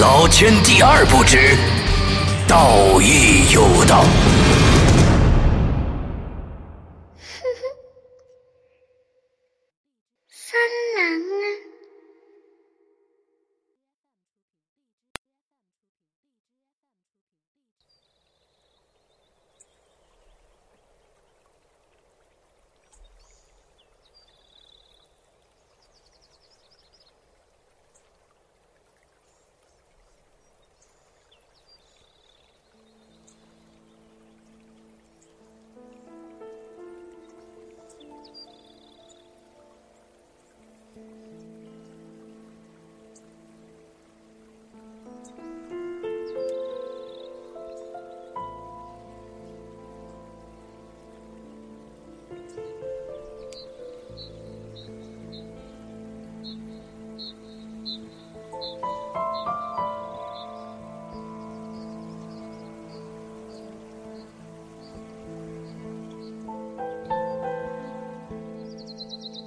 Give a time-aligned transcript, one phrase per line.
[0.00, 1.56] 老天第二不知，
[2.48, 4.04] 道义有道。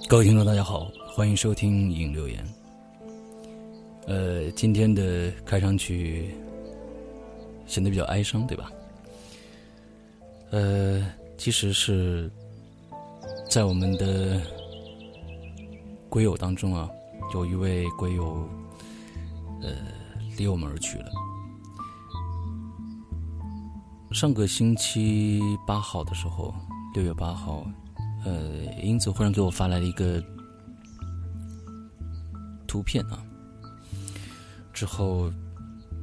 [0.08, 2.42] 各位听众，大家好，欢迎收听《影留言》。
[4.06, 6.34] 呃，今天的开场曲
[7.66, 8.72] 显得比较哀伤，对吧？
[10.50, 12.30] 呃，其实是
[13.50, 14.40] 在我们的
[16.08, 16.88] 鬼友当中啊，
[17.34, 18.48] 有一位鬼友
[19.60, 19.68] 呃
[20.38, 21.10] 离我们而去了。
[24.12, 26.54] 上个星期八号的时候，
[26.94, 27.62] 六月八号。
[28.24, 30.22] 呃，英子忽然给我发来了一个
[32.66, 33.24] 图片啊，
[34.72, 35.32] 之后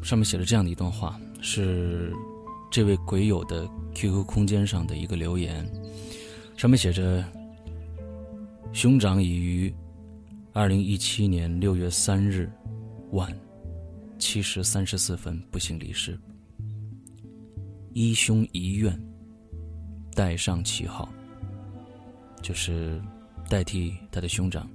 [0.02, 2.14] 上面写了这样的一段话，是
[2.72, 5.66] 这位鬼友的 QQ 空间上的一个留言，
[6.58, 7.24] 上面写着
[8.74, 9.74] ：“兄长已于
[10.54, 12.52] 二零一七年六月三日
[13.12, 13.36] 晚
[14.18, 16.18] 七时三十四分不幸离世，
[17.94, 18.98] 一兄遗愿，
[20.14, 21.08] 带上旗号。”
[22.46, 23.02] 就是
[23.50, 24.70] 代替他的兄长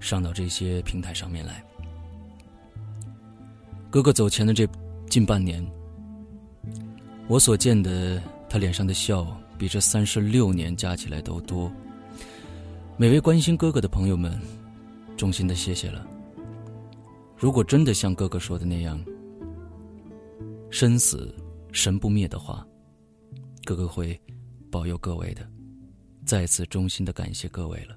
[0.00, 1.62] 上到这些平台上面来。
[3.90, 4.66] 哥哥走前的这
[5.10, 5.62] 近半年，
[7.28, 11.70] 我所见的他脸上的笑，比这三十六年加起来都多。
[12.96, 14.40] 每位关心哥哥的朋友们，
[15.14, 16.06] 衷心的谢谢了。
[17.36, 18.98] 如果真的像哥哥说的那样，
[20.70, 21.34] 生死
[21.70, 22.66] 神不灭的话，
[23.62, 24.18] 哥哥会
[24.70, 25.46] 保佑各位的。
[26.24, 27.96] 再次衷心的感谢各位了。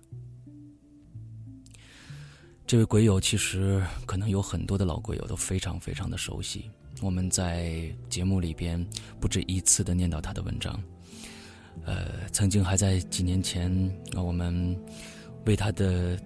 [2.66, 6.70] 这位鬼友其实可能有很多的老鬼友都非常非常的熟悉，
[7.02, 8.86] 我们在节目里边
[9.22, 10.78] 不止一次的念叨他的文章。
[11.86, 13.72] 呃，曾经还在几年前，
[14.16, 14.78] 我们
[15.46, 16.20] 为他的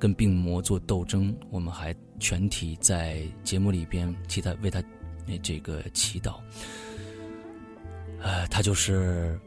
[0.00, 4.82] 跟病魔做斗争，我们还全体在节目里边替他为他
[5.42, 6.40] 这个祈祷。
[8.20, 9.38] 呃，他就是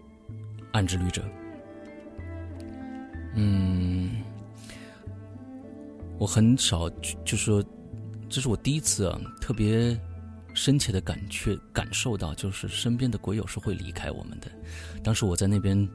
[0.71, 1.21] 暗之旅者。
[3.35, 4.23] 嗯，
[6.17, 6.89] 我很少
[7.23, 7.63] 就说，
[8.29, 9.99] 这是我第一次啊，特别
[10.53, 14.47] 深切的感觉感受到，就是身边的鬼友是会离开我们的。
[15.03, 15.87] 当时我在那边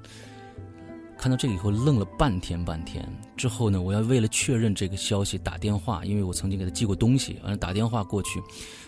[1.19, 3.07] 看到这个以后愣了半天半天。
[3.37, 8.41] 之后呢，我要为了确认这个消息打电话，因为我曾经给他寄过东西，完了打电话过去，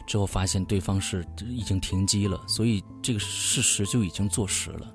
[0.07, 4.91] 之后发现对方是已经停机了，所以这个事实就已经坐实了。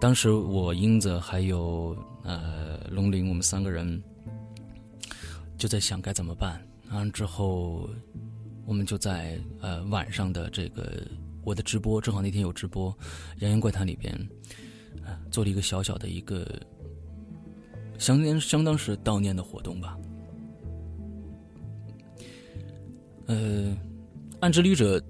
[0.00, 4.02] 当时我英子还有呃龙鳞，我们三个人
[5.56, 6.60] 就在想该怎么办。
[6.90, 7.88] 完了之后，
[8.66, 11.06] 我们就在呃晚上的这个
[11.42, 12.92] 我的直播，正好那天有直播，
[13.40, 14.28] 《洋洋怪谈》里边，
[15.30, 16.46] 做了一个小小的一个
[17.98, 19.98] 相当相当是悼念的活动吧。
[23.26, 23.76] 呃，
[24.40, 25.02] 暗之旅者。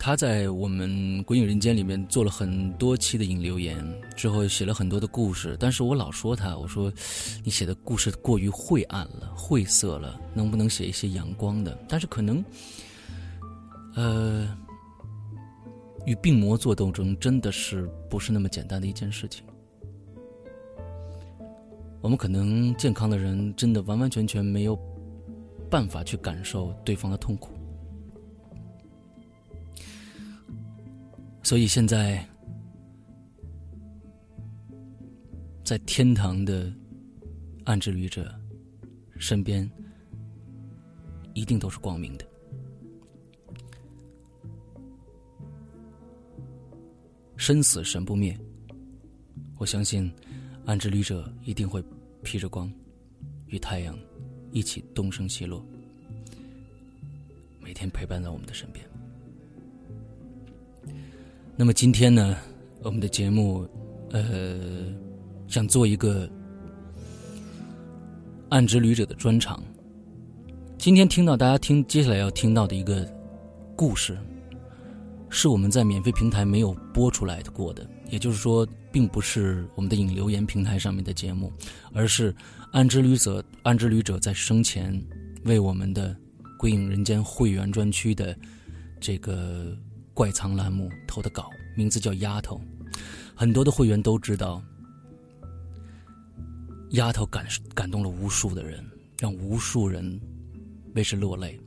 [0.00, 0.88] 他在我们
[1.24, 3.84] 《鬼影人间》里面做了很多期的引流言，
[4.18, 5.56] 之后写了很多的故事。
[5.60, 6.92] 但是我老说他，我说
[7.44, 11.78] 你写的故事过于晦暗了、晦涩了，能不能写一些阳光的？
[11.88, 12.44] 但是可能，
[13.94, 14.58] 呃，
[16.04, 19.44] 与病魔做斗争，真的是不是那么简单的一件事情。
[22.00, 24.76] 我们可能健康的人，真的完完全全没有
[25.70, 27.50] 办法去感受对方的痛苦。
[31.44, 32.26] 所以现在，
[35.68, 36.72] 在天堂的
[37.64, 38.34] 暗之旅者
[39.18, 39.70] 身边，
[41.34, 42.24] 一定都是光明的。
[47.36, 48.34] 生死神不灭，
[49.58, 50.10] 我相信
[50.64, 51.84] 暗之旅者一定会
[52.22, 52.72] 披着光，
[53.48, 53.94] 与太阳
[54.52, 55.62] 一起东升西落，
[57.60, 58.82] 每天陪伴在我们的身边。
[61.58, 62.38] 那么今天呢，
[62.82, 63.68] 我们的节目，
[64.12, 64.90] 呃，
[65.48, 66.30] 想做一个
[68.50, 69.62] 暗之旅者的专场。
[70.76, 73.04] 今天听到大家听接下来要听到的一个
[73.74, 74.16] 故事，
[75.30, 81.52] 是我们在免费平台没有播出来过的，也就是说，并不是我们的引流言平台上面的节目，
[81.92, 82.32] 而是
[82.72, 85.02] 暗之旅者暗之旅者在生前
[85.44, 86.14] 为我们的
[86.58, 88.36] 归隐人间会员专区的
[89.00, 89.76] 这个。
[90.14, 92.60] 怪藏栏目投的稿，名字叫《丫头》，
[93.36, 94.56] 很多的会员都知道，
[96.90, 98.84] 《丫头》感感动了无数的人，
[99.18, 100.20] 让无数人
[100.94, 101.60] 为之落泪。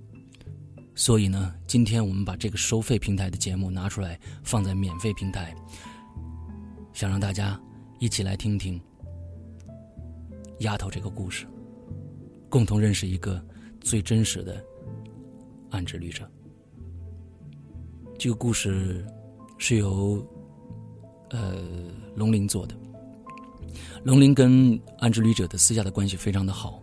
[0.96, 5.56] 所以呢，今天我们把这个收费平台的节目拿出来，放在免费平台，
[6.92, 7.60] 想让大家
[8.00, 8.80] 一起来听听
[10.60, 11.46] 《丫头》这个故事，
[12.50, 13.44] 共同认识一个
[13.80, 14.64] 最真实的
[15.70, 16.30] 暗之旅者。
[18.18, 19.06] 这个故事
[19.58, 20.24] 是由
[21.30, 21.58] 呃
[22.16, 22.76] 龙鳞做的。
[24.04, 26.82] 龙鳞跟安之旅者的私下的关系非常的好。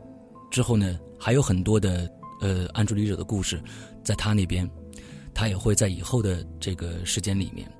[0.50, 3.62] 之后呢，还有很多的呃安之旅者的故事，
[4.02, 4.68] 在他那边，
[5.34, 7.70] 他也会在以后的这个时间里面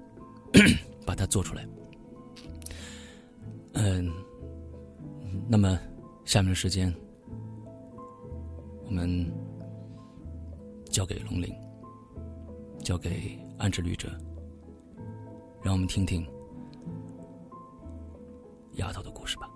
[1.07, 1.67] 把它做出来。
[3.73, 4.13] 嗯，
[5.49, 5.79] 那么
[6.25, 6.95] 下面的时间，
[8.85, 9.33] 我们
[10.91, 11.55] 交给龙鳞，
[12.83, 13.39] 交给。
[13.59, 14.09] 暗之旅者，
[15.65, 16.25] 让我们听听
[18.79, 19.48] 丫头的故事吧。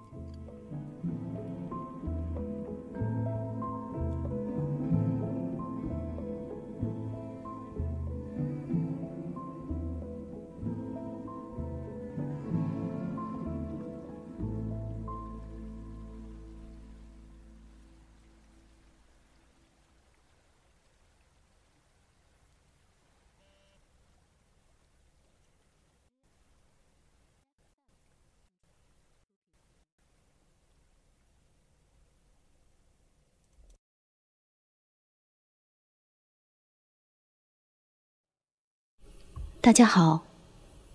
[39.62, 40.26] 大家好，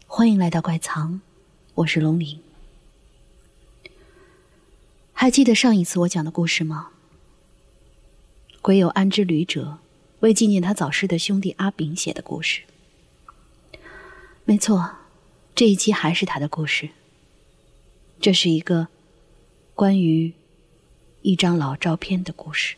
[0.08, 1.22] 欢迎来到怪藏，
[1.74, 2.42] 我是龙鳞。
[5.14, 6.90] 还记得上一次我讲的故事吗？
[8.62, 9.78] 鬼友安之旅者
[10.20, 12.64] 为纪念他早逝的兄弟阿炳写的故事。
[14.44, 14.98] 没错，
[15.56, 16.90] 这一期还是他的故事。
[18.20, 18.90] 这是一个
[19.76, 20.34] 关于
[21.22, 22.76] 一张老照片的故事。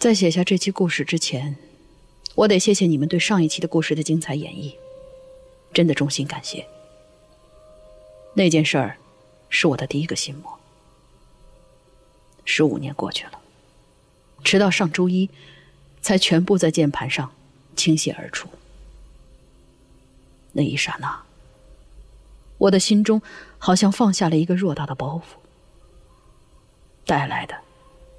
[0.00, 1.58] 在写下这期故事之前，
[2.34, 4.74] 我得谢谢你们对上一期的故事的精彩演绎，
[5.74, 6.66] 真的衷心感谢。
[8.32, 8.96] 那件事儿，
[9.50, 10.58] 是我的第一个心魔。
[12.46, 13.42] 十五年过去了，
[14.42, 15.28] 直到上周一，
[16.00, 17.34] 才全部在键盘上
[17.76, 18.48] 倾泻而出。
[20.52, 21.24] 那一刹那，
[22.56, 23.20] 我的心中
[23.58, 25.36] 好像放下了一个偌大的包袱，
[27.04, 27.54] 带来的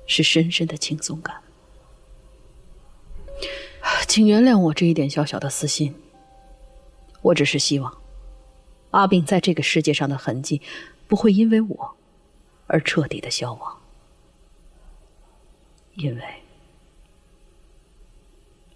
[0.05, 1.41] 是深深的轻松感。
[4.07, 5.95] 请原谅我这一点小小的私心。
[7.21, 7.97] 我只是希望，
[8.91, 10.61] 阿炳在这个世界上的痕迹
[11.07, 11.95] 不会因为我
[12.67, 13.77] 而彻底的消亡。
[15.95, 16.23] 因为，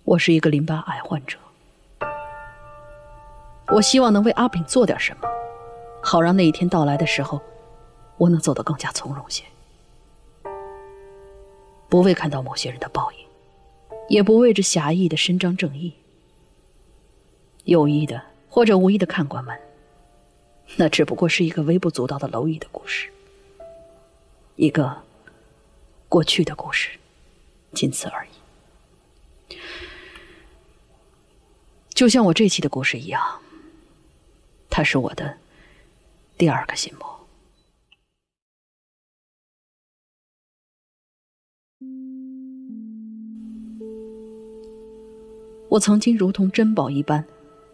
[0.03, 1.37] 我是一个淋巴癌患者，
[3.69, 5.27] 我希望能为阿炳做点什么，
[6.03, 7.41] 好让那一天到来的时候，
[8.17, 9.43] 我能走得更加从容些，
[11.89, 13.24] 不为看到某些人的报应，
[14.09, 15.93] 也不为这狭义的伸张正义，
[17.63, 18.21] 有意的。
[18.47, 19.59] 或者无意的看官们，
[20.77, 23.09] 那只不过是一个微不足道的蝼蚁的故事，
[24.55, 25.03] 一个
[26.07, 26.97] 过去的故事，
[27.73, 28.25] 仅此而
[29.49, 29.57] 已。
[31.89, 33.41] 就像我这期的故事一样，
[34.69, 35.37] 它是我的
[36.37, 37.14] 第二个心魔。
[45.69, 47.23] 我曾经如同珍宝一般。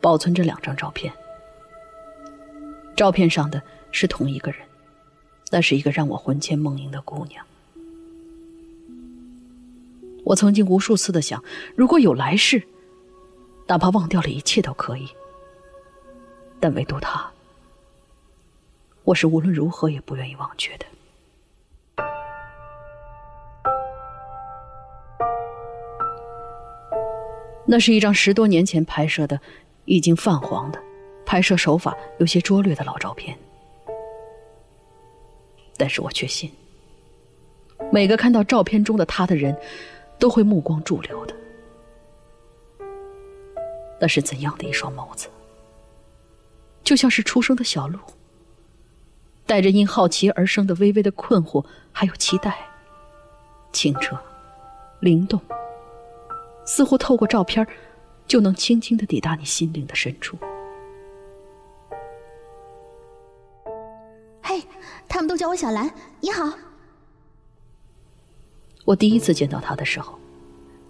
[0.02, 1.14] 保存着两张照片，
[2.96, 4.60] 照片上的是同一个人，
[5.52, 7.46] 那是一个让我魂牵梦萦的姑娘。
[10.24, 11.44] 我曾经无数次的想，
[11.76, 12.64] 如果有来世，
[13.68, 15.08] 哪怕忘掉了一切都可以，
[16.60, 17.30] 但唯独她，
[19.04, 20.86] 我是无论如何也不愿意忘却的。
[27.72, 29.40] 那是一张十多年前拍摄的。
[29.86, 30.80] 已经泛黄的，
[31.26, 33.36] 拍摄手法有些拙劣的老照片，
[35.76, 36.52] 但是我确信，
[37.92, 39.58] 每个看到照片中的他的人，
[40.20, 41.36] 都会目光驻留的。
[44.00, 45.28] 那是怎样的一双眸子？
[46.84, 48.00] 就像是出生的小鹿，
[49.48, 52.56] 带着因好奇而生的微微的困惑，还有期待，
[53.74, 54.18] 清澈、
[55.00, 55.42] 灵动，
[56.66, 57.66] 似乎透过照片
[58.28, 60.38] 就能轻轻的抵达你心灵的深处。
[64.42, 64.64] 嘿，
[65.08, 66.52] 他们都叫我小兰，你好。
[68.86, 70.18] 我第一次见到他的时候，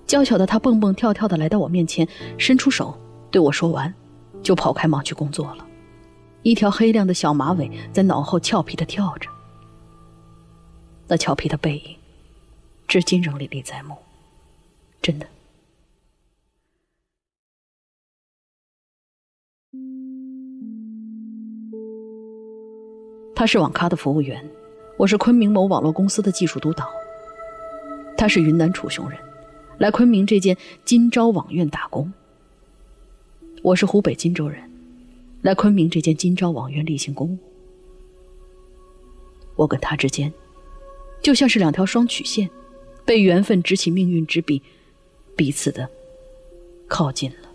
[0.08, 2.98] 娇小的他蹦蹦跳跳的来到我面前，伸出手
[3.30, 3.94] 对我说完，
[4.42, 5.68] 就跑开忙去工作了。
[6.44, 9.30] 一条黑亮的小马尾在脑后俏皮的跳着，
[11.08, 11.96] 那俏皮的背影，
[12.88, 13.96] 至今仍历历在目，
[15.02, 15.28] 真的。
[23.36, 24.48] 他是网咖的服务员，
[24.98, 26.90] 我是昆明某网络公司的技术督导。
[28.18, 29.18] 他是云南楚雄人，
[29.80, 32.12] 来昆明这间金朝网院打工。
[33.64, 34.62] 我是湖北荆州人，
[35.42, 37.38] 来昆明这间金朝网院例行公务。
[39.56, 40.32] 我跟他之间，
[41.22, 42.50] 就像是两条双曲线，
[43.06, 44.62] 被缘分执起命运之笔，
[45.36, 45.90] 彼此的
[46.88, 47.51] 靠近了。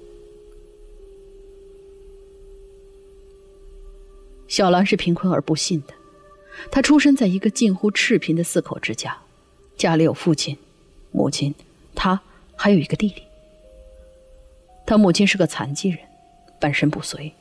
[4.48, 5.94] 小兰是贫困而不幸的，
[6.70, 9.18] 她出生在一个近乎赤贫的四口之家，
[9.76, 10.56] 家里有父亲、
[11.10, 11.54] 母亲，
[11.94, 12.20] 她
[12.54, 13.22] 还有一个弟弟。
[14.86, 15.98] 她母亲是个残疾人，
[16.60, 17.32] 半身不遂，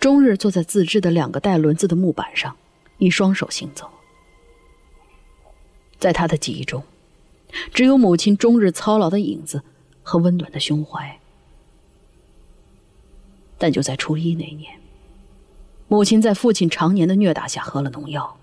[0.00, 2.56] 终日坐在自制的两个带轮子的木板上，
[2.98, 3.88] 以双手行走。
[5.98, 6.82] 在他的记忆中，
[7.72, 9.62] 只有母亲终日操劳的影子
[10.02, 11.18] 和温暖的胸怀。
[13.56, 14.77] 但就在初一那年。
[15.88, 18.36] 母亲在父亲常年的虐打下喝了农药。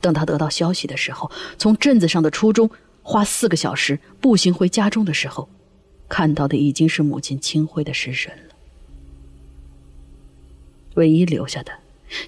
[0.00, 2.70] 等他得到消息的时候，从镇子上的初中
[3.02, 5.48] 花四个小时步行回家中的时候，
[6.08, 8.54] 看到的已经是母亲清灰的尸身了。
[10.94, 11.72] 唯一留下的，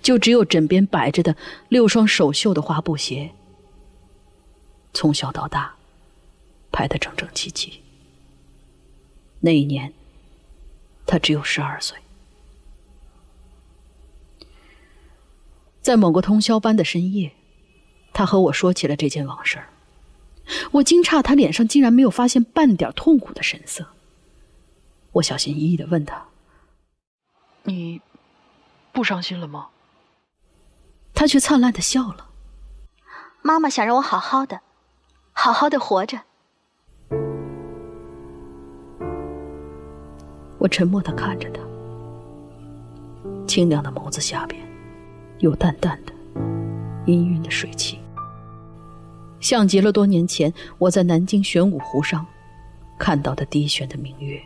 [0.01, 1.37] 就只有枕边摆着的
[1.69, 3.31] 六双手绣的花布鞋。
[4.95, 5.75] 从小到大，
[6.73, 7.81] 排得整整齐齐。
[9.41, 9.93] 那一年，
[11.05, 11.97] 他只有十二岁。
[15.87, 17.31] 在某个通宵班的深夜，
[18.13, 19.61] 他和我说起了这件往事。
[20.73, 23.87] 我惊诧，他脸上竟然没有发现半点痛苦的神色。
[25.13, 26.25] 我小心翼翼的问他
[27.63, 28.01] ：“你
[28.91, 29.69] 不伤心了吗？”
[31.15, 32.31] 他却灿烂的笑了。
[33.43, 34.63] 妈妈想让我好好的，
[35.31, 36.19] 好好的活着。
[40.59, 41.61] 我沉默的看着他，
[43.47, 44.66] 清亮的眸子下边。
[45.39, 46.13] 有淡淡的、
[47.05, 47.99] 氤氲的水汽，
[49.39, 52.25] 像极了多年前我在南京玄武湖上
[52.99, 54.41] 看到的低悬的明月。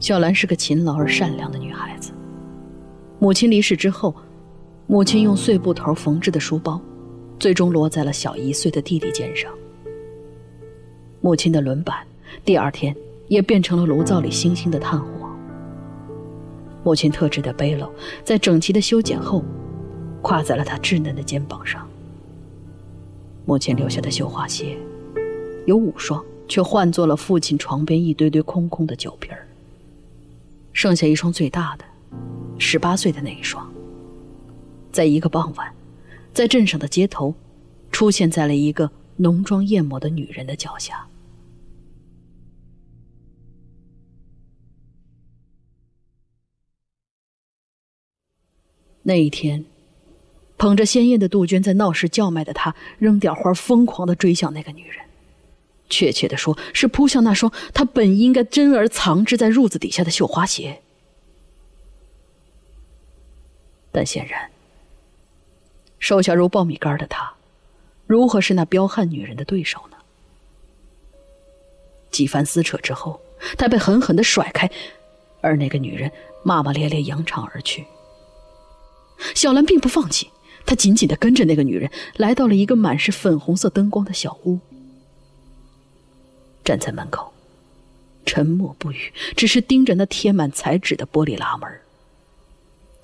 [0.00, 2.12] 小兰是个勤劳而善良的女孩子。
[3.18, 4.14] 母亲离世之后，
[4.86, 6.78] 母亲用碎布头缝制的书包，
[7.38, 9.50] 最终落在了小一岁的弟弟肩上。
[11.20, 12.06] 母亲的轮板
[12.44, 12.94] 第二天
[13.28, 15.23] 也变成了炉灶里星星的炭火。
[16.84, 17.90] 母亲特制的背篓
[18.22, 19.42] 在整齐的修剪后，
[20.22, 21.88] 挎在了他稚嫩的肩膀上。
[23.46, 24.76] 母亲留下的绣花鞋，
[25.66, 29.46] 有五双，却换作了父亲床边一堆堆空空的酒瓶儿。
[30.72, 31.84] 剩下一双最大的，
[32.58, 33.66] 十八岁的那一双。
[34.92, 35.72] 在一个傍晚，
[36.32, 37.34] 在镇上的街头，
[37.90, 41.06] 出现在了一个浓妆艳抹的女人的脚下。
[49.04, 49.64] 那一天，
[50.58, 54.98] 捧着鲜艳的杜鹃在闹市叫卖的他，扔掉花，疯狂的追向那个女人。
[55.90, 60.80] 确切的说，是扑向那双他本应该珍而藏之在褥子底下的绣花鞋。
[63.92, 64.50] 但显然，
[65.98, 67.34] 瘦小如苞米杆的他，
[68.06, 69.98] 如何是那彪悍女人的对手呢？
[72.10, 73.20] 几番撕扯之后，
[73.58, 74.70] 他被狠狠的甩开，
[75.42, 76.10] 而那个女人
[76.42, 77.84] 骂骂咧咧，扬长而去。
[79.34, 80.30] 小兰并不放弃，
[80.66, 84.58] 她紧紧的跟着那个女人，来到了一个满是粉红色灯光的小屋，
[86.64, 87.32] 站在门口，
[88.26, 91.70] 沉默不语，只是盯着那贴满彩纸的玻璃拉门。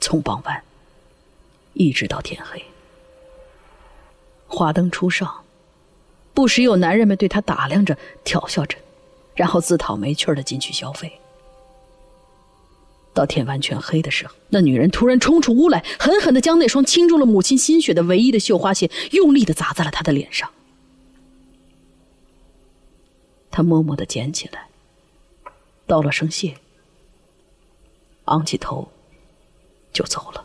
[0.00, 0.62] 从傍晚
[1.74, 2.64] 一直到天黑，
[4.46, 5.44] 华灯初上，
[6.32, 8.78] 不时有男人们对她打量着、调笑着，
[9.34, 11.19] 然后自讨没趣的进去消费。
[13.12, 20.50] 到天完全黑的时候，那女人突然冲出屋来，狠狠的将那双倾注了母亲心血的唯一的绣花鞋用力的砸在了他的脸上。
[23.50, 24.68] 他默默的捡起来，
[25.86, 26.54] 道了声谢，
[28.26, 28.88] 昂起头
[29.92, 30.44] 就走了。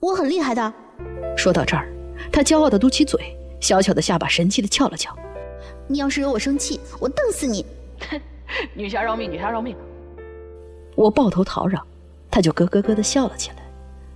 [0.00, 0.72] 我很厉害的。
[1.34, 1.90] 说到这儿，
[2.30, 5.16] 他骄傲的嘟起嘴，小巧的下巴神气的翘了翘。
[5.88, 7.64] 你要是惹我生气，我瞪死你！
[8.74, 9.76] 女侠饶命，女侠饶命！
[10.94, 11.84] 我抱头讨饶，
[12.30, 13.56] 他就咯咯咯的笑了起来，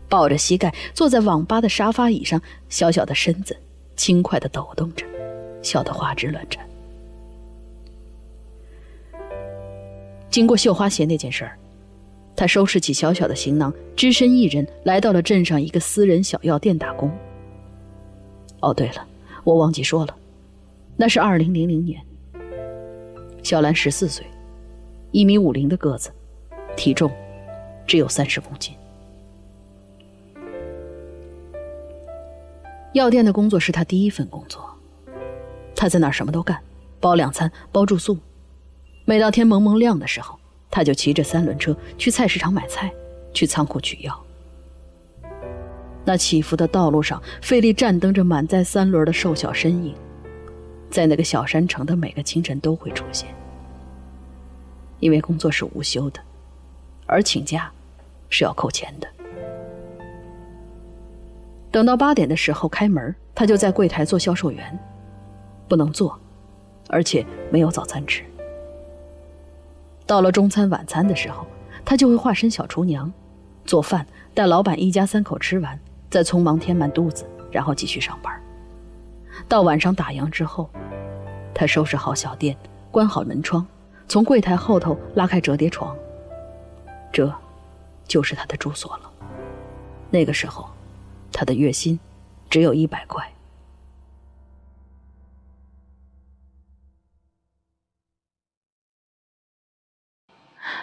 [0.08, 3.56] 抱着膝盖坐在网吧的沙发椅上，小小的身子
[3.96, 5.04] 轻快的抖动着，
[5.62, 6.66] 笑得花枝乱颤。
[10.30, 11.58] 经过绣花鞋那件事儿，
[12.36, 17.10] 他收拾起小小的行囊，只身一人来到了镇上一个私人小药店打工。
[18.60, 19.06] 哦，对了，
[19.44, 20.16] 我忘记说了，
[20.96, 22.00] 那是二零零零年。
[23.42, 24.26] 小兰十四岁，
[25.12, 26.12] 一米五零的个子，
[26.76, 27.10] 体重
[27.86, 28.74] 只有三十公斤。
[32.92, 34.68] 药店的工作是他第一份工作，
[35.74, 36.60] 他在那儿什么都干，
[36.98, 38.18] 包两餐，包住宿。
[39.04, 40.38] 每到天蒙蒙亮的时候，
[40.70, 42.92] 他就骑着三轮车去菜市场买菜，
[43.32, 44.24] 去仓库取药。
[46.04, 49.94] 那起伏的道路上，费力站蹬着满载三轮的瘦小身影。
[50.90, 53.32] 在那个小山城的每个清晨都会出现，
[54.98, 56.20] 因为工作是无休的，
[57.06, 57.70] 而请假
[58.28, 59.08] 是要扣钱的。
[61.70, 64.76] 等到八点的时候开门，他就在柜台做销售员，
[65.68, 66.18] 不能做，
[66.88, 68.24] 而且没有早餐吃。
[70.04, 71.46] 到了中餐晚餐的时候，
[71.84, 73.12] 他就会化身小厨娘，
[73.64, 75.78] 做饭带老板一家三口吃完，
[76.10, 78.36] 再匆忙填满肚子，然后继续上班。
[79.50, 80.70] 到晚上打烊之后。
[81.52, 82.56] 他收拾好小店，
[82.92, 83.66] 关好门窗，
[84.06, 85.94] 从柜台后头拉开折叠床。
[87.12, 87.30] 这，
[88.06, 89.12] 就是他的住所了。
[90.08, 90.70] 那个时候，
[91.32, 91.98] 他的月薪
[92.48, 93.28] 只有一百块。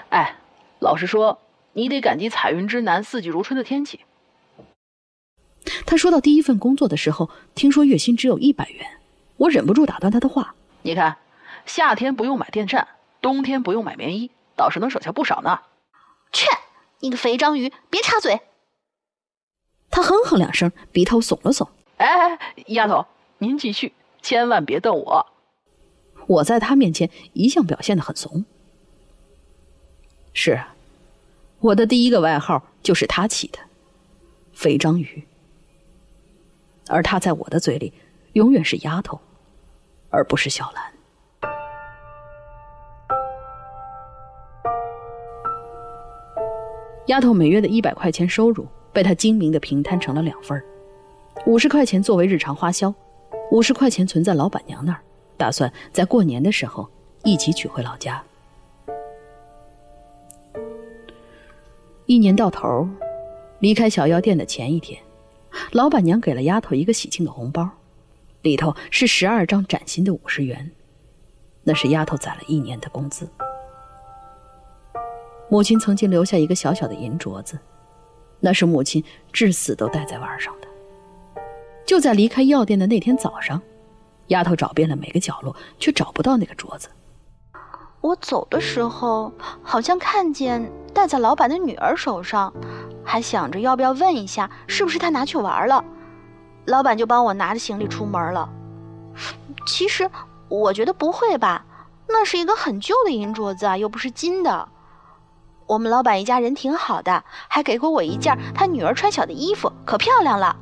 [0.10, 0.36] 哎，
[0.80, 1.40] 老实说，
[1.72, 4.02] 你得感激彩云之南、四季如春的天气。
[5.88, 8.86] 他说到第一份工作的时候，听说月薪只有一百元，
[9.38, 10.54] 我忍不住打断他的话。
[10.82, 11.18] 你看，
[11.66, 12.90] 夏天不用买电扇，
[13.22, 15.62] 冬天不用买棉衣，倒是能省下不少呢。
[16.34, 16.46] 去，
[17.00, 18.42] 你个肥章鱼，别插嘴！
[19.90, 21.70] 他哼哼两声，鼻头耸了耸。
[21.96, 23.06] 哎，丫头，
[23.38, 25.26] 您继续，千万别瞪我。
[26.28, 28.44] 我在他面前一向表现的很怂。
[30.34, 30.62] 是，
[31.60, 33.60] 我的第一个外号就是他起的，
[34.52, 35.27] 肥章鱼。
[36.90, 37.94] 而她在我的嘴里，
[38.34, 39.20] 永远是丫头。
[40.10, 40.84] 而不是小兰。
[47.08, 50.62] 丫头每月的一百块钱收入被他精明的平摊成了两份
[51.46, 52.94] 五十块钱作为日常花销，
[53.52, 55.00] 五十块钱存在老板娘那儿，
[55.36, 56.90] 打算在过年的时候
[57.24, 58.24] 一起取回老家。
[62.06, 62.88] 一年到头，
[63.60, 64.98] 离开小药店的前一天，
[65.72, 67.70] 老板娘给了丫头一个喜庆的红包。
[68.44, 70.72] 里头是十二张崭新的五十元，
[71.64, 73.28] 那是丫头攒了一年的工资。
[75.50, 77.58] 母亲曾经留下一个小小的银镯子，
[78.40, 80.68] 那是母亲至死都戴在腕上的。
[81.86, 83.62] 就在离开药店的那天早上，
[84.28, 86.88] 丫头找遍了每个角落，却找不到那个镯子。
[88.00, 92.54] 我走的时候，好像看见戴在老板的女儿手上，
[93.08, 95.84] 还想着要不要问一下，是不是他拿去玩了。
[96.66, 98.50] 老板就帮我拿着行李出门了。
[99.66, 100.12] 其实
[100.50, 101.66] 我觉得不会吧，
[102.10, 104.68] 那是一个很旧的银镯子啊，又不是金的。
[105.68, 110.58] 我们老板一家人挺好的，还给过我一件他女儿穿小的衣服，可漂亮了。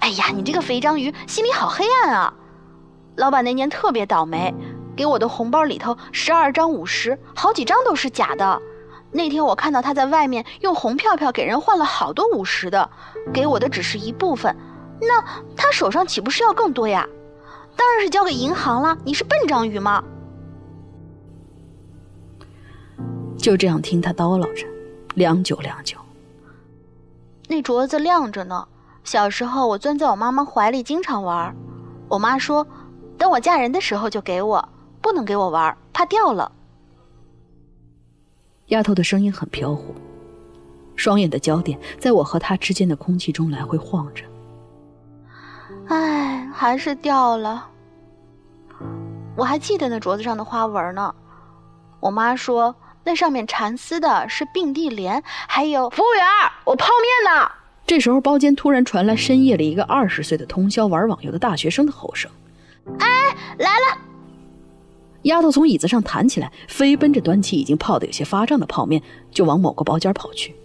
[0.00, 2.34] 哎呀，你这个肥章鱼心里好黑暗啊！
[3.16, 4.54] 老板那年特别倒霉，
[4.94, 8.60] 给我的红包里头十二张五十，好几张都是假的。
[9.10, 12.90] 那天我看到他在外面用红票票给人换了好多五十的，
[13.32, 14.54] 给我的只是一部分，
[15.00, 15.24] 那
[15.56, 17.08] 他手上岂不是要更多呀？
[17.74, 18.98] 当然是交给银行了。
[19.04, 20.02] 你是笨章鱼吗？
[23.38, 24.66] 就这样听他叨唠着，
[25.14, 25.96] 良久良久。
[27.48, 28.66] 那镯子亮着呢。
[29.04, 31.56] 小时候我钻在我妈妈怀里，经常玩。
[32.08, 32.66] 我妈说，
[33.16, 34.68] 等我嫁人的时候就给我，
[35.00, 36.52] 不能给我玩，怕掉了。
[38.68, 39.94] 丫头的声音很飘忽，
[40.96, 44.24] 双眼的焦点在我和她之间的空气中来回晃着。
[45.88, 47.68] 唉，还是掉了。
[49.36, 51.14] 我还记得那镯子上的花纹呢。
[52.00, 52.74] 我妈说。
[53.04, 56.26] 那上面缠丝的是并蒂莲，还有服务员，
[56.64, 57.50] 我泡面呢。
[57.86, 62.30] 这时候，包间突然传来深夜里一个二十岁的通宵玩网游的大学生的吼声
[63.00, 63.08] ：“哎，
[63.56, 63.98] 来了！”
[65.28, 70.56] 丫头从椅子上弹起来，飞奔着端起已经泡得有些发胀的泡面，就往某个包间跑去。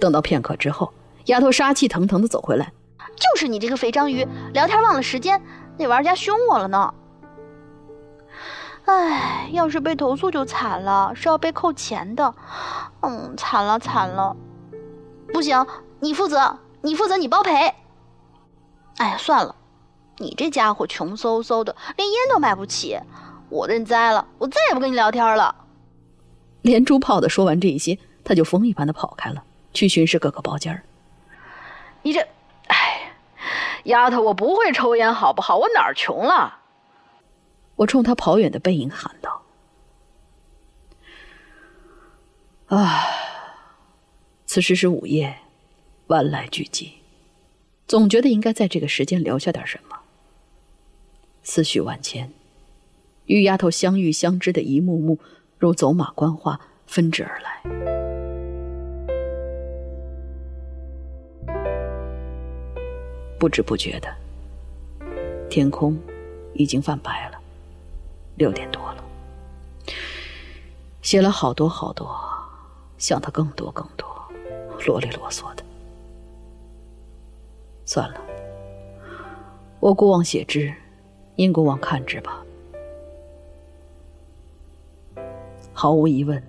[0.00, 0.92] 等到片刻之后，
[1.26, 2.72] 丫头杀气腾腾地走回来
[3.14, 5.40] ：“就是你这个肥章鱼，聊天忘了时间，
[5.78, 6.92] 那玩家凶我了呢。”
[8.86, 12.34] 唉，要是被投诉就惨了，是要被扣钱的。
[13.02, 14.36] 嗯，惨了惨了，
[15.32, 15.64] 不行，
[16.00, 17.72] 你负责，你负责，你包赔。
[18.96, 19.54] 哎呀，算了，
[20.18, 22.98] 你这家伙穷嗖嗖的，连烟都买不起，
[23.54, 25.54] 我认栽了，我再也不跟你聊天了。
[26.62, 30.82] 连珠炮的说完这些，他就风一般的跑开了，去巡视各个包间
[32.02, 32.20] 你这，
[32.66, 33.14] 哎，
[33.84, 35.56] 丫头，我不会抽烟，好不好？
[35.56, 36.58] 我哪儿穷了？
[37.76, 39.42] 我冲他跑远的背影喊道
[42.76, 43.04] ：“啊！”
[44.46, 45.38] 此时是午夜，
[46.08, 46.90] 万籁俱寂，
[47.86, 49.96] 总觉得应该在这个时间留下点什么。
[51.42, 52.32] 思绪万千，
[53.26, 55.18] 与丫头相遇相知的一幕幕，
[55.58, 57.62] 如走马观花纷至而来。
[63.38, 64.08] 不知不觉的，
[65.50, 65.98] 天空
[66.54, 67.38] 已经泛白了。
[68.36, 69.04] 六点多了，
[71.02, 72.14] 写了好多好多，
[72.98, 74.08] 想的更多更多，
[74.86, 75.62] 啰里啰嗦的。
[77.84, 78.20] 算了，
[79.78, 80.74] 我姑妄写之，
[81.36, 82.43] 因姑妄看之吧。
[85.84, 86.42] 毫无疑问，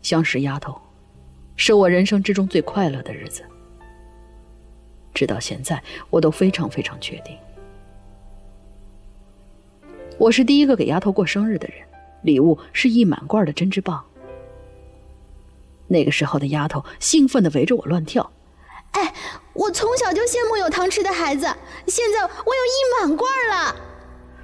[0.00, 0.80] 相识丫头，
[1.56, 3.42] 是我人生之中最快乐的日子。
[5.12, 7.36] 直到现在，我都非常非常确定。
[10.18, 11.78] 我是第一个给丫头过生日的人，
[12.22, 14.04] 礼物是一满罐的针织棒。
[15.88, 18.30] 那个时候的丫头兴奋的围着我乱跳。
[18.92, 19.12] 哎，
[19.52, 21.44] 我从小就羡慕有糖吃的孩子，
[21.88, 23.74] 现在我有一满罐了。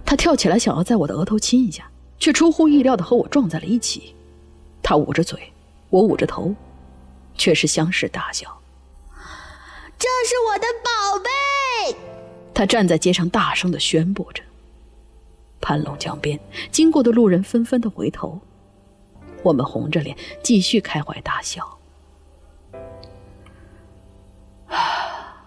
[0.04, 1.88] 她跳起来想要在我的额头亲一下，
[2.22, 4.14] 却出乎意料的和我撞在了一起。
[4.80, 5.52] 他捂着嘴，
[5.90, 6.54] 我捂着头，
[7.34, 8.60] 却是相视大笑。
[9.98, 11.96] 这是我的宝贝！
[12.54, 14.40] 他站在街上大声的宣布着。
[15.60, 16.38] 盘龙江边，
[16.70, 18.40] 经过的路人纷纷的回头，
[19.42, 21.76] 我们红着脸继续开怀大笑。
[24.68, 25.42] 啊，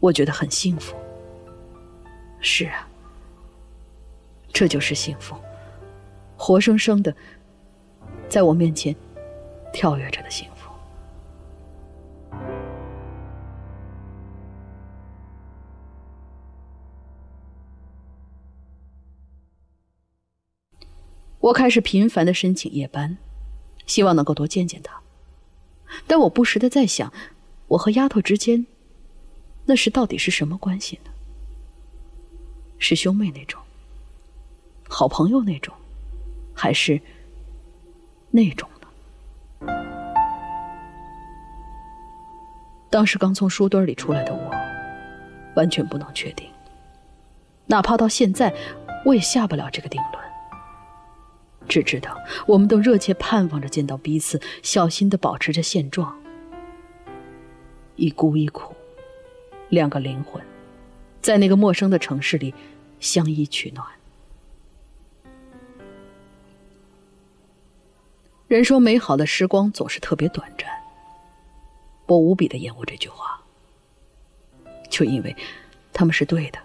[0.00, 0.96] 我觉得很幸福。
[2.40, 2.88] 是啊，
[4.52, 5.34] 这就是幸福，
[6.36, 7.14] 活生生的
[8.28, 8.94] 在我面前
[9.72, 10.70] 跳跃着的幸福。
[21.40, 23.18] 我开始频繁的申请夜班，
[23.86, 25.00] 希望能够多见见他。
[26.06, 27.12] 但我不时的在想，
[27.66, 28.64] 我和丫头之间，
[29.64, 31.10] 那是到底是什么关系呢？
[32.78, 33.60] 是兄妹那种，
[34.92, 35.74] 好朋友那种，
[36.52, 37.00] 还是
[38.30, 39.66] 那种呢？
[42.90, 44.50] 当时刚从书堆里出来的我，
[45.56, 46.46] 完全不能确定。
[47.64, 48.54] 哪怕到现在，
[49.06, 50.22] 我也下不了这个定论。
[51.66, 52.14] 只知道，
[52.46, 56.14] 我们都热切盼望着见到彼此，小心的保持着现状。
[57.96, 58.74] 一孤一苦，
[59.70, 60.42] 两个灵魂，
[61.22, 62.52] 在那个陌生的城市里
[63.00, 63.86] 相依取暖。
[68.56, 70.68] 人说美好的时光总是特别短暂，
[72.06, 73.40] 我无比的厌恶这句话，
[74.90, 75.34] 就因为
[75.90, 76.58] 他们是对的，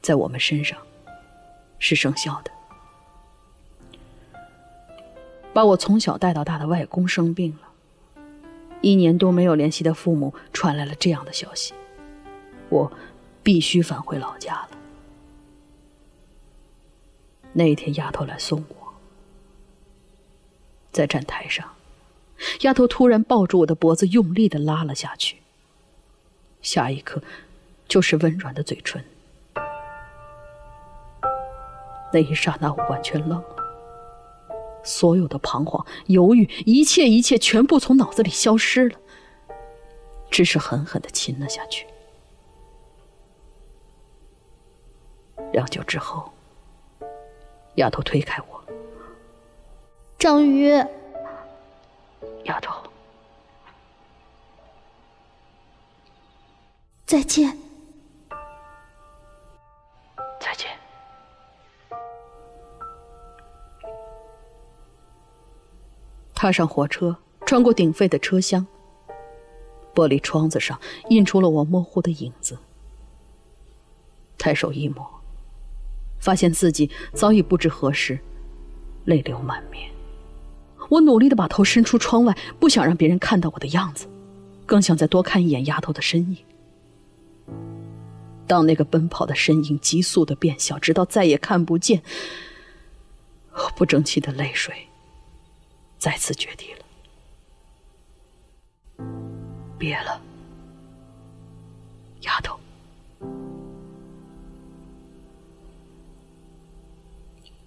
[0.00, 0.78] 在我们身上
[1.78, 2.50] 是生效的。
[5.52, 7.68] 把我从小带到大的外公生病了。
[8.80, 11.74] 一年多没有联系的父母传来了这样的消息，
[12.68, 12.90] 我
[13.42, 14.70] 必须返回老家了。
[17.52, 18.85] 那一天，丫头来送我，
[20.96, 21.68] 在站台上，
[22.62, 25.36] 丫头突然抱住我的脖子，用力的拉了下去。
[26.62, 27.22] 下一刻，
[27.86, 29.04] 就是温软的嘴唇。
[32.14, 33.56] 那一刹那，我完全愣了。
[34.82, 38.98] 所有的彷徨、犹豫，一切一切，全部从脑子里消失了。
[40.30, 41.86] 只是狠狠的亲了下去。
[45.52, 46.32] 良久之后，
[47.74, 48.55] 丫头推开我，
[50.18, 50.70] 张宇，
[52.44, 52.74] 丫头，
[57.04, 57.56] 再见。
[60.40, 60.68] 再见
[66.34, 68.66] 踏上火车，穿过鼎沸的车厢。
[69.94, 72.58] 玻璃窗子上印出了我模糊的影子。
[74.38, 75.08] 抬手一抹，
[76.18, 78.18] 发现自己早已不知何时
[79.04, 79.95] 泪流满面。
[80.88, 84.08] 我努力的把头伸出窗外，不想让别人看到我的样子，
[84.64, 86.36] 更想再多看一眼丫头的身影。
[88.46, 92.02] 当那个奔跑的身影急速的变小，直到再也看不见，
[93.52, 94.74] 我不争气的泪水。
[95.98, 96.84] 再次决堤了，
[99.78, 100.20] 别了，
[102.20, 102.56] 丫头。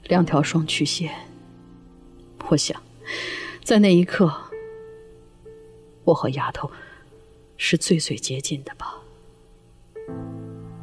[0.03, 1.13] 两条双曲线，
[2.47, 2.81] 我想，
[3.63, 4.33] 在那一刻，
[6.03, 6.71] 我和丫头
[7.57, 8.95] 是最最接近的吧。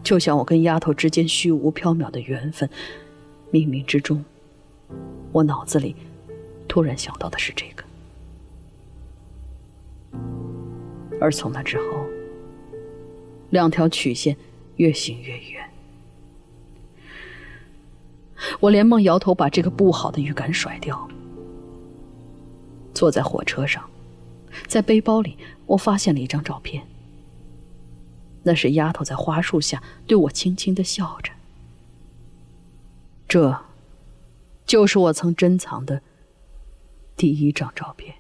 [0.03, 2.69] 就像我跟丫头之间虚无缥缈的缘分，
[3.51, 4.25] 冥冥之中，
[5.33, 5.97] 我脑子里。
[6.69, 7.85] 突然想到的是这个，
[11.21, 12.07] 而从那之后，
[13.51, 14.37] 两条曲线
[14.77, 15.71] 越行越远。
[18.61, 21.09] 我连忙摇头，把这个不好的预感甩掉。
[22.97, 23.91] 坐在火车上，
[24.67, 26.83] 在背包里，我发现了一张照片。
[28.43, 31.31] 那是丫头在花树下对我轻轻的笑着。
[33.29, 33.67] 这，
[34.65, 36.01] 就是我曾珍藏的。
[37.17, 38.15] 第一张照片。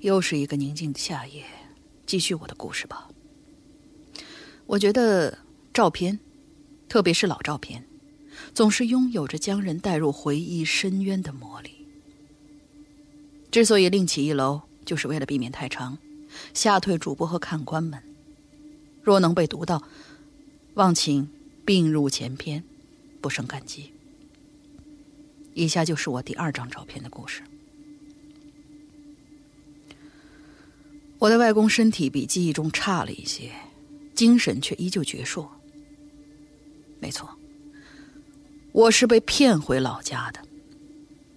[0.00, 1.44] 又是一个宁静的夏夜，
[2.06, 3.08] 继续我的故事吧。
[4.66, 5.38] 我觉得
[5.74, 6.18] 照片，
[6.88, 7.84] 特别是老照片，
[8.54, 11.70] 总是拥有着将人带入回忆深渊的魔力。
[13.50, 15.98] 之所以另起一楼，就是为了避免太长。
[16.52, 18.02] 吓退主播和看官们。
[19.02, 19.82] 若能被读到，
[20.74, 21.30] 望请
[21.64, 22.62] 并入前篇，
[23.22, 23.92] 不胜感激。
[25.54, 27.42] 以下就是我第二张照片的故事。
[31.18, 33.50] 我的外公身体比记忆中差了一些，
[34.14, 35.48] 精神却依旧矍铄。
[37.00, 37.28] 没错，
[38.72, 40.42] 我是被骗回老家的，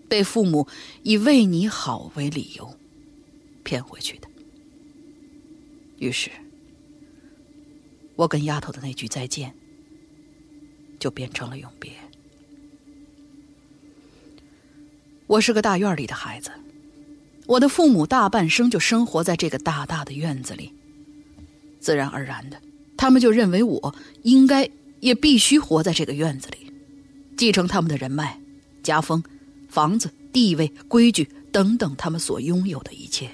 [0.08, 0.68] 被父母
[1.04, 2.78] 以为你好为理由
[3.64, 4.28] 骗回去的。
[5.98, 6.30] 于是，
[8.16, 9.54] 我跟丫头的那句再见，
[11.00, 11.92] 就变成了永别。
[15.28, 16.52] 我是个大院里的孩子，
[17.50, 20.72] 我的父母大半生就生活在这个大大的院子里，
[21.80, 22.62] 自然而然的，
[22.96, 26.72] 他们就认为我应该也必须活在这个院子里，
[27.36, 28.40] 继承他们的人脉、
[28.84, 29.24] 家风、
[29.68, 33.32] 房子、地位、规矩等等他们所拥有的一切，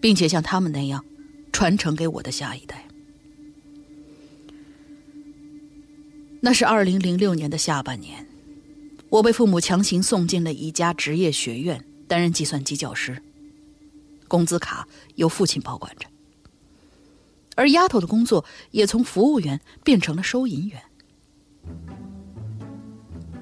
[0.00, 1.04] 并且像他们那样。
[1.50, 2.86] 传承给我的下一代。
[6.40, 8.24] 那是二零零六年的下半年，
[9.08, 13.22] 我被父母强行送进了一家职业学院，担任计算机教师。
[14.26, 16.06] 工资卡由父亲保管着，
[17.54, 20.82] 而丫头的工作也从服务员变成了收银员。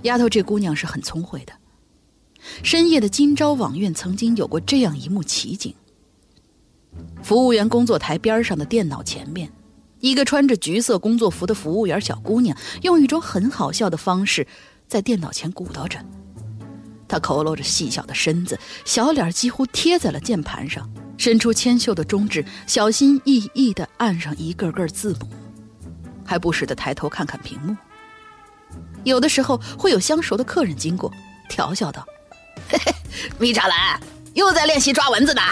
[0.03, 1.53] 丫头这姑娘是很聪慧的。
[2.63, 5.75] 深夜的今朝网院曾经有过这样一幕奇景：
[7.21, 9.51] 服务员工作台边上的电脑前面，
[9.99, 14.47] 一个穿着橘色工作服的服务员小姑娘，用一种很好笑的方式
[14.87, 15.99] 在电脑前鼓捣着。
[17.09, 25.29] 他佝偻着细小的身子，小脸几乎贴在了键盘上，伸出纤秀的中指，小心翼翼地按上一个个字母，
[26.25, 27.77] 还不时地抬头看看屏幕。
[29.05, 31.13] 有的时候会有相熟的客人经过，
[31.49, 32.05] 调笑道。
[32.69, 32.93] 嘿嘿，
[33.39, 34.01] 米扎兰
[34.35, 35.43] 又在练习抓蚊子呢。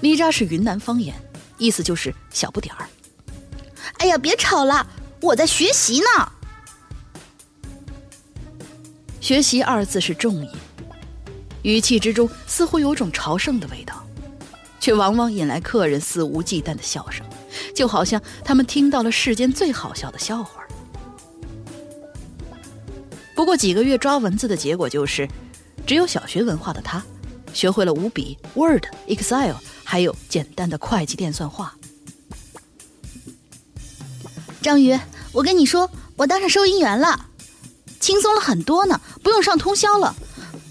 [0.00, 1.14] 米扎是云南方言，
[1.58, 2.88] 意思就是小不点儿。
[3.98, 4.86] 哎呀，别吵了，
[5.20, 6.32] 我在学习呢。
[9.28, 10.50] 学习二字是重音，
[11.60, 14.02] 语气之中似乎有种朝圣的味道，
[14.80, 17.26] 却往往引来客人肆无忌惮的笑声，
[17.74, 20.62] 就好像他们听到了世间最好笑的笑话。
[23.34, 25.28] 不过几个月抓蚊子的结果就是，
[25.86, 27.04] 只有小学文化的他，
[27.52, 31.76] 学会了五笔、Word、Excel，还有简单的会计电算化。
[34.62, 34.98] 张宇，
[35.32, 37.26] 我跟你说，我当上收银员了，
[38.00, 40.14] 轻松了很多呢，不用上通宵了。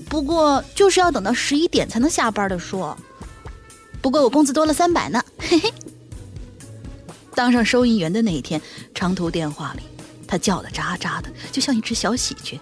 [0.10, 2.98] 不过就是要等到十一点才能下班的说。
[4.02, 5.74] 不过我工资多了三百呢，嘿嘿。
[7.36, 8.62] 当上收银员的那一天，
[8.96, 9.84] 长途电话里。
[10.28, 12.60] 他叫的喳喳的，就像一只小喜鹊。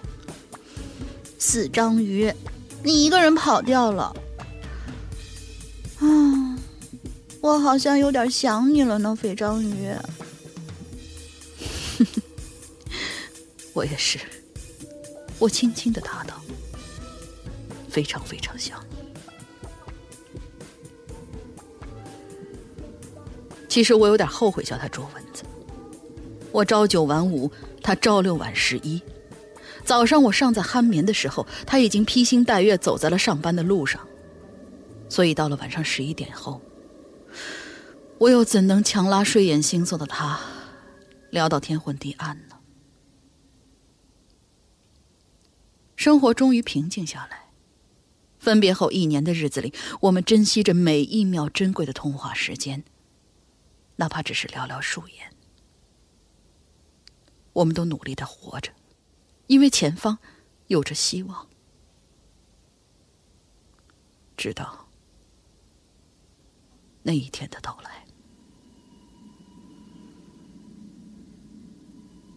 [1.38, 2.32] 死章鱼，
[2.82, 4.14] 你一个人跑掉了。
[5.98, 6.58] 啊，
[7.40, 9.94] 我好像有点想你了呢，肥章鱼。
[13.72, 14.18] 我也是。
[15.38, 16.40] 我轻轻的答道
[17.88, 18.96] ：“非常非常想你。”
[23.68, 25.42] 其实我有点后悔叫他捉蚊子。
[26.50, 29.02] 我朝九晚五，他朝六晚十一。
[29.84, 34.00] 早上我尚在酣眠的时候，他已经披星戴月走在了上班的路上。
[35.08, 36.60] 所以到了晚上十一点后，
[38.18, 40.40] 我又怎能强拉睡眼惺忪的他，
[41.30, 42.45] 聊到天昏地暗呢？
[45.96, 47.46] 生活终于平静下来。
[48.38, 52.84] 分别后一年的日子里，我们珍惜着每一秒珍贵的通话时间，
[53.96, 55.32] 哪怕只是寥寥数言。
[57.54, 58.70] 我们都努力的活着，
[59.48, 60.18] 因为前方
[60.68, 61.48] 有着希望。
[64.36, 64.86] 直到
[67.02, 68.04] 那一天的到来。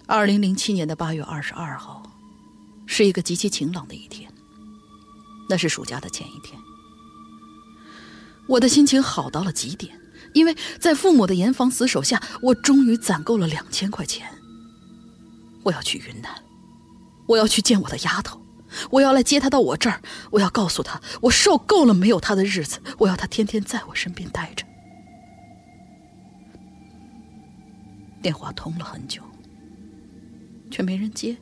[0.08, 2.09] 二零零七年的八月二十二号，
[2.92, 4.30] 是一个极其晴朗的一天。
[5.48, 6.60] 那是暑假的前一天，
[8.48, 10.00] 我的心情好到了极点，
[10.34, 14.28] 因为在父母的严防死守下，我终于攒够了两千块钱。
[15.64, 16.44] 我要去云南，
[17.28, 18.42] 我要去见我的丫头，
[18.90, 24.66] 我要来接她到我这儿，我要告诉她，我受够了没有她的日子，我要她天天在我身边待着。
[28.22, 29.22] 电话通了很久，
[30.72, 31.38] 却没人接。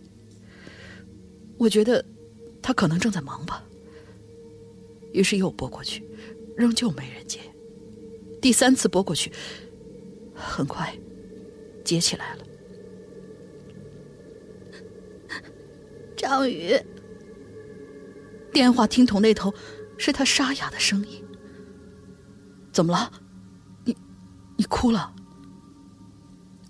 [1.58, 2.04] 我觉得
[2.62, 3.64] 他可能正在忙吧，
[5.14, 6.08] 于是又拨过去，
[6.56, 7.40] 仍旧没人接。
[8.42, 9.32] 第三次拨过去，
[10.36, 10.96] 很快
[11.84, 12.44] 接起来了。
[16.16, 16.76] 张宇，
[18.52, 19.54] 电话听筒那头
[19.98, 21.24] 是他沙哑的声音。
[22.72, 23.12] 怎么了？
[23.86, 23.98] 你，
[24.58, 25.16] 你哭了？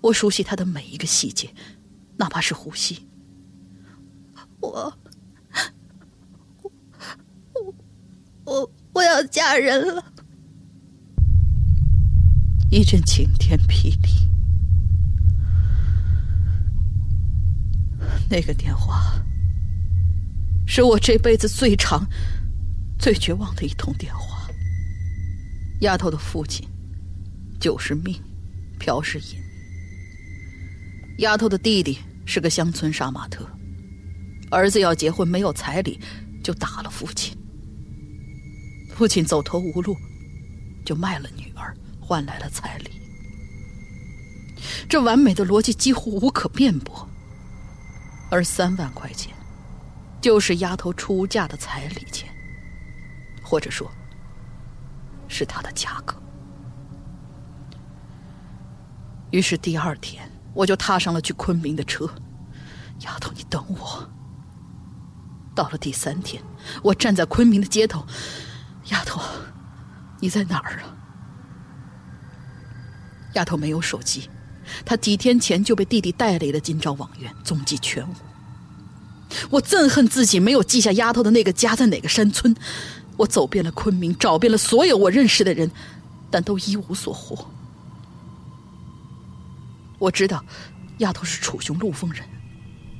[0.00, 1.52] 我熟悉他的每一个细节，
[2.16, 3.07] 哪怕是呼吸。
[4.60, 4.98] 我，
[7.54, 7.74] 我，
[8.44, 10.04] 我，我要嫁人了。
[12.70, 14.28] 一阵晴天霹雳，
[18.28, 19.14] 那个电话。
[20.66, 22.06] 是我这辈子最长、
[22.98, 24.46] 最绝望的一通电话。
[25.80, 26.68] 丫头的父亲，
[27.58, 28.20] 酒是命，
[28.78, 29.40] 嫖是瘾。
[31.18, 33.48] 丫头的弟弟是个乡村杀马特，
[34.50, 36.00] 儿子要结婚没有彩礼，
[36.42, 37.36] 就打了父亲。
[38.94, 39.96] 父亲走投无路，
[40.84, 42.90] 就卖了女儿，换来了彩礼。
[44.88, 47.08] 这完美的逻辑几乎无可辩驳。
[48.30, 49.34] 而三万块钱。
[50.20, 52.28] 就是丫头出嫁的彩礼钱，
[53.40, 53.88] 或者说，
[55.28, 56.20] 是她的价格。
[59.30, 62.04] 于是第二天，我就踏上了去昆明的车。
[63.02, 64.10] 丫头，你等我。
[65.58, 66.40] 到了第三天，
[66.84, 68.06] 我站在昆明的街头，
[68.90, 69.20] 丫头，
[70.20, 70.94] 你在哪儿啊？
[73.34, 74.30] 丫头没有手机，
[74.86, 78.14] 她几天前就被弟弟带离了金朝网院，踪迹全无。
[79.50, 82.54] 我憎恨自己没有记下丫头的那个家在哪个山村。
[83.16, 85.68] 我走遍了昆明，找遍了所有我认识的人，
[86.30, 87.50] 但都一无所获。
[89.98, 90.44] 我知道，
[90.98, 92.24] 丫头是楚雄陆丰人。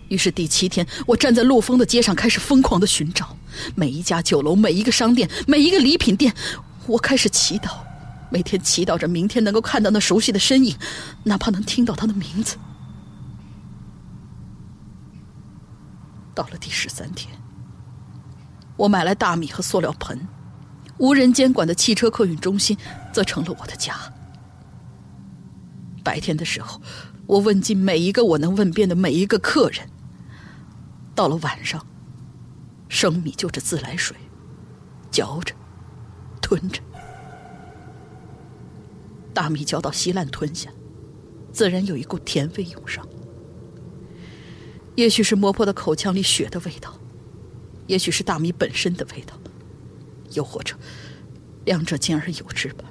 [0.08, 3.36] 于是第七天，我站在陆丰的街上，开始疯狂的寻找
[3.74, 6.34] 每一家酒楼、每一个商店、每一个礼品店。
[6.86, 7.76] 我开始祈祷，
[8.30, 10.74] 每天祈祷着明天能够看到那熟悉的身影，
[11.24, 12.56] 哪怕能听到他的名字。
[16.34, 17.30] 到了第十三天，
[18.76, 20.26] 我买来大米和塑料盆，
[20.96, 22.74] 无人监管的汽车客运中心
[23.12, 23.94] 则成了我的家。
[26.02, 26.80] 白天的时候，
[27.26, 29.86] 我问尽每一个我能问遍的每一个客人。
[31.18, 31.84] 到了晚上，
[32.88, 34.16] 生米就着自来水，
[35.10, 35.52] 嚼着，
[36.40, 36.80] 吞着。
[39.34, 40.70] 大米嚼到稀烂吞下，
[41.50, 43.04] 自然有一股甜味涌上。
[44.94, 46.96] 也许是磨破的口腔里血的味道，
[47.88, 49.36] 也许是大米本身的味道，
[50.34, 50.76] 又或者
[51.64, 52.84] 两者兼而有之吧。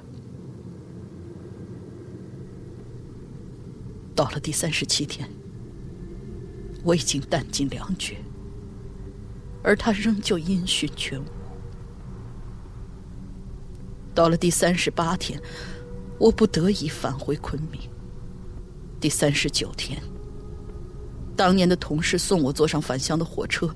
[4.14, 5.26] 到了第三十七天。
[6.88, 8.16] 我已经弹尽粮绝，
[9.62, 11.26] 而他仍旧音讯全无。
[14.14, 15.38] 到了第三十八天，
[16.18, 17.78] 我不得已返回昆明。
[18.98, 20.02] 第三十九天，
[21.36, 23.68] 当年的同事送我坐上返乡的火车，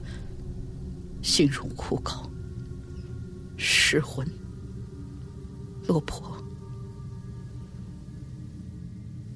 [1.20, 2.26] 形容枯槁、
[3.58, 4.26] 失魂、
[5.86, 6.34] 落魄。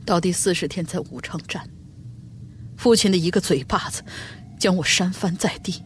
[0.07, 1.76] 到第四十天，在武昌站。
[2.77, 4.05] 父亲的一个嘴巴子，
[4.59, 5.83] 将我扇翻在地，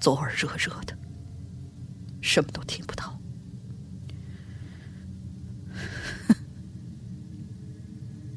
[0.00, 0.96] 左耳热热的，
[2.20, 3.18] 什么都听不到。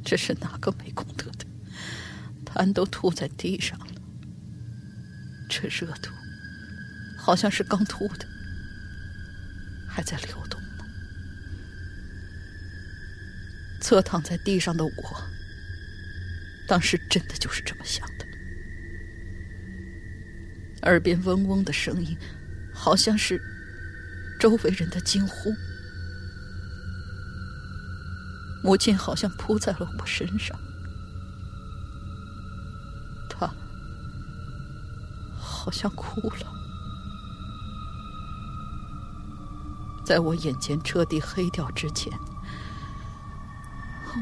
[0.06, 1.46] 这是哪个没功德的？
[2.46, 3.88] 痰都吐在地上了，
[5.50, 6.12] 这热度
[7.18, 8.28] 好像是刚吐的，
[9.88, 10.86] 还在流动呢。
[13.82, 14.92] 侧躺在地上的我。
[16.74, 18.26] 当时真的就是这么想的，
[20.88, 22.18] 耳边嗡嗡的声音，
[22.74, 23.40] 好像是
[24.40, 25.54] 周围人的惊呼。
[28.64, 30.60] 母亲好像扑在了我身上，
[33.30, 33.48] 她
[35.38, 36.52] 好像哭了，
[40.04, 42.12] 在我眼前彻底黑掉之前，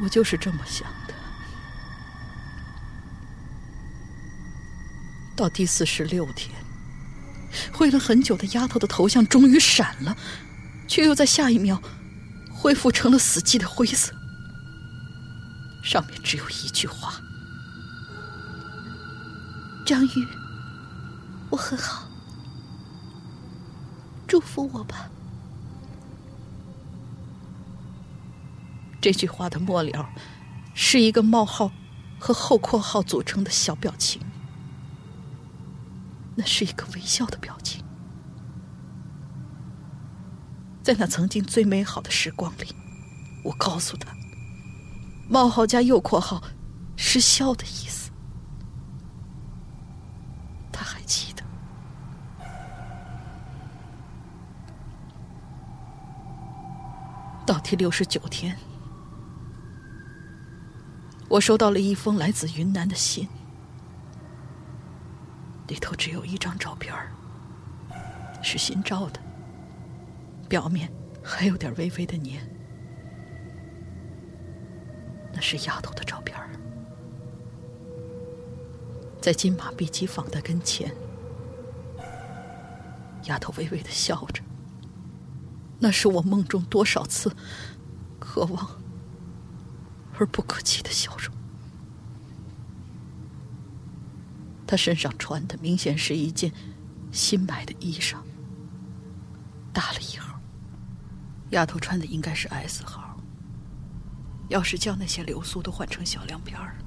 [0.02, 0.86] 我就是这么想。
[5.42, 6.54] 到第四十六天，
[7.72, 10.16] 灰了很久的丫头的头像终于闪了，
[10.86, 11.82] 却又在下一秒
[12.48, 14.14] 恢复成了死寂的灰色。
[15.82, 17.20] 上面只有一句话
[19.84, 20.28] ：“张宇，
[21.50, 22.06] 我很好，
[24.28, 25.10] 祝福我吧。”
[29.02, 30.08] 这句话的末了
[30.72, 31.72] 是一个冒号
[32.20, 34.22] 和后括号组成的小表情。
[36.34, 37.84] 那是一个微笑的表情，
[40.82, 42.74] 在那曾经最美好的时光里，
[43.44, 44.14] 我告诉他，
[45.28, 46.42] 冒号加右括号
[46.96, 48.10] 是笑的意思，
[50.72, 51.42] 他还记得。
[57.44, 58.56] 到第六十九天，
[61.28, 63.28] 我收到了一封来自云南的信。
[65.68, 66.94] 里头只有一张照片
[68.42, 69.20] 是新照的，
[70.48, 70.92] 表面
[71.22, 72.46] 还有点微微的黏。
[75.32, 76.36] 那是丫头的照片
[79.20, 80.94] 在金马碧鸡放在跟前，
[83.24, 84.42] 丫头微微的笑着。
[85.78, 87.34] 那是我梦中多少次
[88.20, 88.82] 渴望
[90.18, 91.34] 而不可及的笑容。
[94.72, 96.50] 他身上穿的明显是一件
[97.10, 98.16] 新买的衣裳，
[99.70, 100.40] 大了一号。
[101.50, 103.14] 丫头穿的应该是 S 号。
[104.48, 106.78] 要是将那些流苏都换成小亮片儿，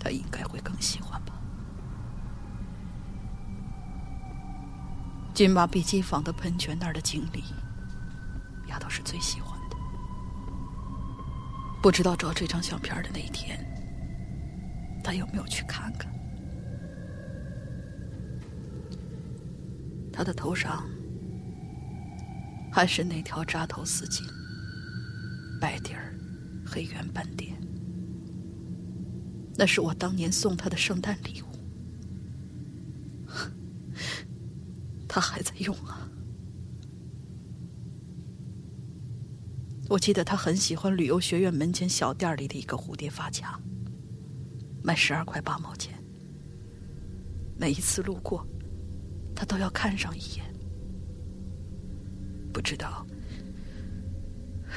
[0.00, 1.34] 他应该会更喜欢吧。
[5.34, 7.44] 金马碧鸡坊的喷泉那儿的经历，
[8.68, 9.76] 丫头是最喜欢的。
[11.82, 13.62] 不知道照这张相片的那一天，
[15.04, 16.15] 他有没有去看看？
[20.16, 20.88] 他的头上
[22.72, 24.22] 还是那条扎头丝巾，
[25.60, 26.18] 白底儿，
[26.64, 27.54] 黑圆斑点，
[29.56, 31.46] 那是我当年送他的圣诞礼物。
[35.06, 36.08] 他还在用啊！
[39.90, 43.60] 我记得他很喜欢旅游学院门前小店里的一个蝴蝶发卡，
[44.82, 45.92] 卖十二块八毛钱。
[47.58, 48.46] 每一次路过，
[49.36, 50.44] 他都要看上一眼。
[52.52, 53.06] 不知道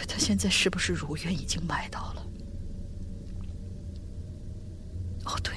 [0.07, 2.21] 他现在是不是如愿已经买到了？
[5.25, 5.53] 哦，对，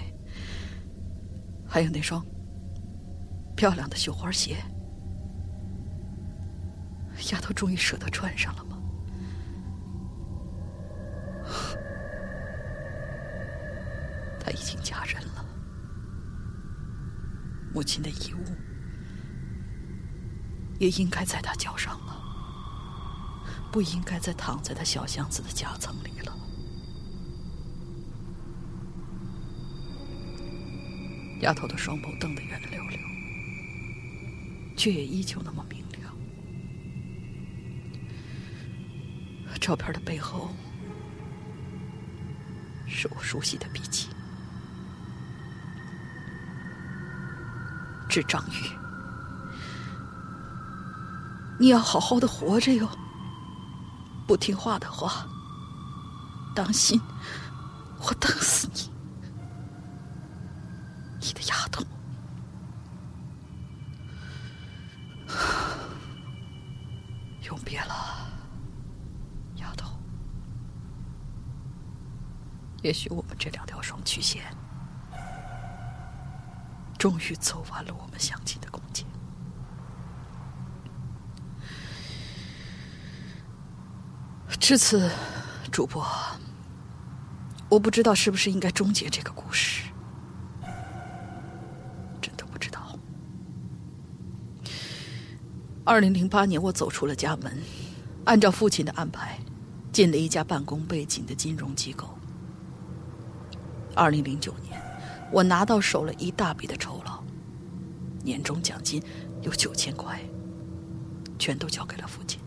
[1.67, 2.25] 还有那双
[3.57, 4.57] 漂亮的绣花鞋，
[7.33, 8.79] 丫头终于舍得穿上了吗？
[14.39, 15.45] 她已经嫁人了，
[17.73, 18.43] 母亲的遗物
[20.83, 22.21] 也应该在他脚上了，
[23.71, 26.37] 不应该再躺在他小箱子的夹层里了。
[31.43, 32.99] 丫头的双眸瞪得圆溜溜，
[34.77, 36.13] 却也依旧那么明亮。
[39.61, 40.51] 照片的背后
[42.89, 44.09] 是我熟悉的笔记。
[48.09, 48.82] 致张玉，
[51.63, 52.89] 你要好好的活着哟。
[54.27, 55.25] 不听话的话，
[56.57, 57.01] 当心
[58.01, 58.91] 我瞪死你！
[61.21, 61.85] 你的丫头，
[67.45, 67.95] 永别了，
[69.59, 69.97] 丫头。
[72.83, 74.43] 也许我们这两条双曲线。
[76.99, 79.07] 终于走完了我们相亲的空间。
[84.59, 85.11] 至此，
[85.71, 86.07] 主播，
[87.69, 89.91] 我不知道是不是应该终结这个故事，
[92.21, 92.97] 真的不知道。
[95.85, 97.61] 二零零八年，我走出了家门，
[98.25, 99.39] 按照父亲的安排，
[99.91, 102.09] 进了一家办公背景的金融机构。
[103.95, 104.81] 二零零九年。
[105.33, 107.25] 我拿到手了一大笔的酬劳，
[108.23, 109.03] 年终奖金
[109.41, 110.21] 有九千块，
[111.39, 112.39] 全都交给了父亲。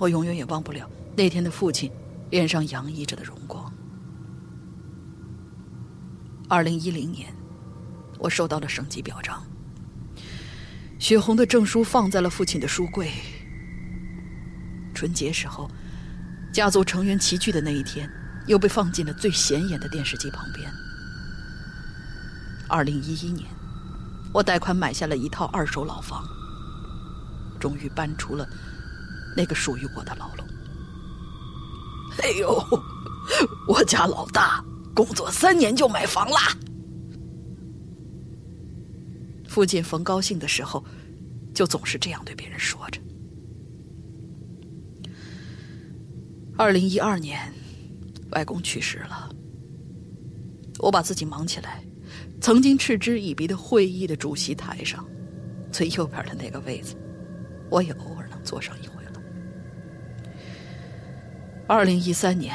[0.00, 1.92] 我永远也忘不了那天的父亲
[2.30, 3.70] 脸上洋溢着的荣光。
[6.48, 7.32] 二零一零年，
[8.18, 9.40] 我收到了省级表彰，
[10.98, 13.12] 血红的证书放在了父亲的书柜。
[14.94, 15.70] 春节时候，
[16.52, 18.10] 家族成员齐聚的那一天。
[18.46, 20.68] 又被放进了最显眼的电视机旁边。
[22.66, 23.46] 二零一一年，
[24.32, 26.24] 我贷款买下了一套二手老房，
[27.60, 28.48] 终于搬出了
[29.36, 30.46] 那个属于我的牢笼。
[32.22, 32.82] 哎呦，
[33.66, 34.64] 我家老大
[34.94, 36.56] 工作三年就买房啦！
[39.48, 40.84] 父亲逢高兴的时候，
[41.54, 43.00] 就总是这样对别人说着。
[46.56, 47.52] 二零一二年。
[48.32, 49.28] 外公去世了，
[50.78, 51.82] 我把自己忙起来。
[52.40, 55.04] 曾经嗤之以鼻的会议的主席台上，
[55.72, 56.94] 最右边的那个位子，
[57.68, 58.99] 我也偶尔能坐上一回。
[61.72, 62.52] 二零一三年，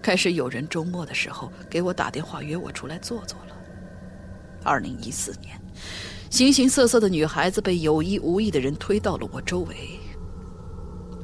[0.00, 3.56] 开始有人周末的时候给我打电话约我出来坐坐了。
[4.62, 5.60] 二零一四年，
[6.30, 9.98] 形形色色的女孩子被有意无意的人推到了我周围，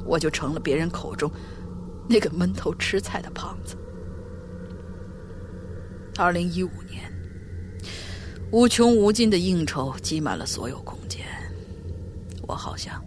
[0.04, 1.30] 我就成了别人口中。
[2.08, 3.76] 那个闷头吃菜的胖子。
[6.18, 7.08] 二零一五年，
[8.50, 11.24] 无穷无尽的应酬挤满了所有空间，
[12.42, 13.00] 我好像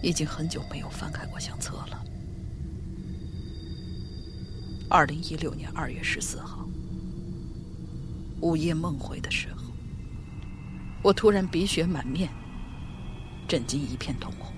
[0.00, 2.01] 已经很久没有翻开过相册了。
[4.92, 6.68] 二零一六年二月十四号，
[8.42, 9.72] 午夜梦回的时候，
[11.00, 12.28] 我突然鼻血满面，
[13.48, 14.52] 震惊一片通红。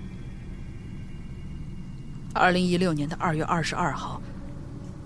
[2.33, 4.21] 二零一六年的二月二十二号，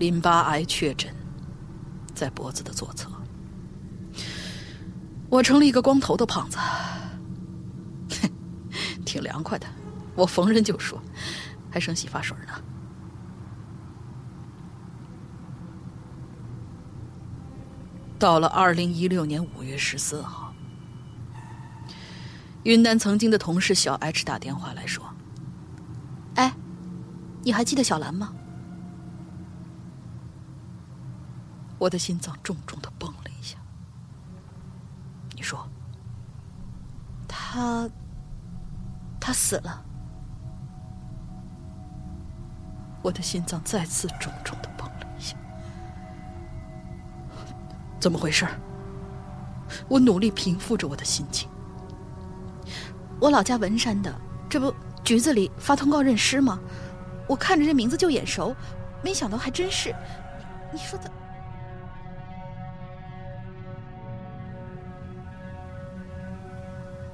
[0.00, 1.14] 淋巴癌确诊，
[2.12, 3.08] 在脖子的左侧。
[5.28, 6.58] 我成了一个光头的胖子，
[9.06, 9.66] 挺凉快的。
[10.16, 11.00] 我逢人就说，
[11.70, 12.60] 还剩洗发水呢。
[18.20, 20.52] 到了二零一六年五月十四号，
[22.64, 25.02] 云南曾经的同事小 H 打电话来说。
[26.34, 26.52] 哎
[27.42, 28.34] 你还记得小兰吗？
[31.78, 33.56] 我的心脏重重的蹦了一下。
[35.34, 35.66] 你说，
[37.26, 37.88] 他，
[39.18, 39.82] 他死了。
[43.00, 44.68] 我的心脏再次重重的
[48.00, 48.46] 怎么回事？
[49.86, 51.48] 我努力平复着我的心情。
[53.20, 54.12] 我老家文山的，
[54.48, 54.74] 这不
[55.04, 56.58] 局子里发通告认尸吗？
[57.28, 58.56] 我看着这名字就眼熟，
[59.04, 59.94] 没想到还真是。
[60.72, 61.10] 你说的。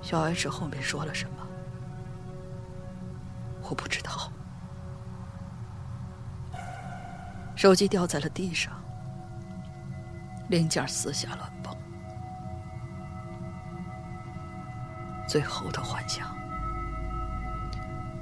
[0.01, 1.47] 小 H 后面说了什么？
[3.69, 4.31] 我不知道。
[7.57, 8.73] 手机掉在了地上，
[10.49, 11.77] 零件四下乱蹦。
[15.29, 16.35] 最后的幻想，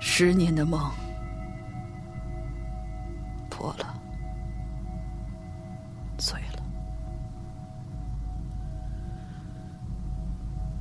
[0.01, 0.91] 十年的梦
[3.51, 3.95] 破了，
[6.19, 6.63] 碎了。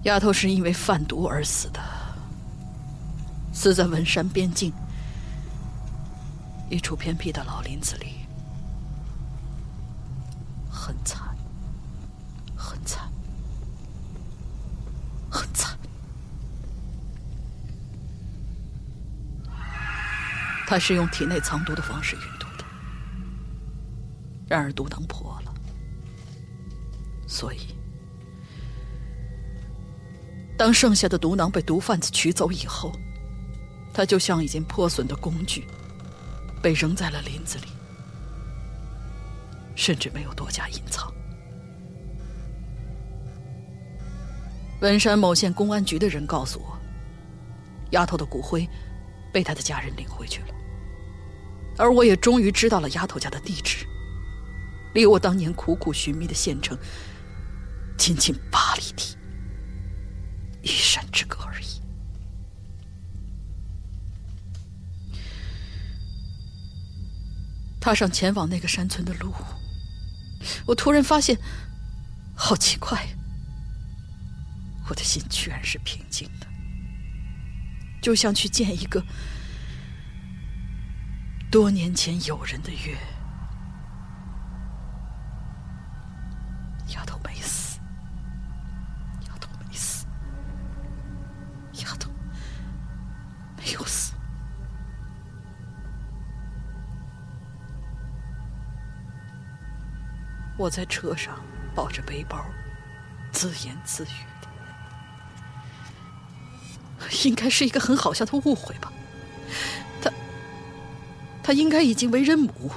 [0.03, 1.81] 丫头是因为贩毒而死的，
[3.53, 4.71] 死在文山边境
[6.69, 8.25] 一处偏僻的老林子里，
[10.69, 11.33] 很惨，
[12.55, 13.09] 很惨，
[15.33, 15.77] 很惨。
[20.67, 22.63] 他是用体内藏毒的方式运毒的，
[24.47, 25.53] 然而毒囊破了，
[27.27, 27.75] 所以。
[30.57, 32.93] 当剩下的毒囊被毒贩子取走以后，
[33.93, 35.67] 他就像已经破损的工具，
[36.61, 37.67] 被扔在了林子里，
[39.75, 41.13] 甚至没有多加隐藏。
[44.83, 46.77] 文山某县公安局的人告诉我，
[47.91, 48.67] 丫头的骨灰
[49.31, 50.47] 被他的家人领回去了，
[51.77, 53.85] 而我也终于知道了丫头家的地址，
[54.93, 56.77] 离我当年苦苦寻觅的县城
[57.97, 59.17] 仅仅八里地。
[60.61, 61.81] 一山之隔而已。
[67.79, 69.33] 踏上前往那个山村的路，
[70.65, 71.37] 我突然发现，
[72.35, 73.07] 好奇怪，
[74.89, 76.47] 我的心居然是平静的，
[78.01, 79.03] 就像去见一个
[81.51, 82.97] 多年前友人的月。
[86.89, 87.73] 丫头没死。
[93.65, 94.13] 没有死。
[100.57, 101.39] 我在车上
[101.73, 102.45] 抱着背包，
[103.31, 104.09] 自言自语，
[107.25, 108.91] 应该是一个很好笑的误会吧。
[110.01, 110.11] 他，
[111.43, 112.71] 他应该已经为人母，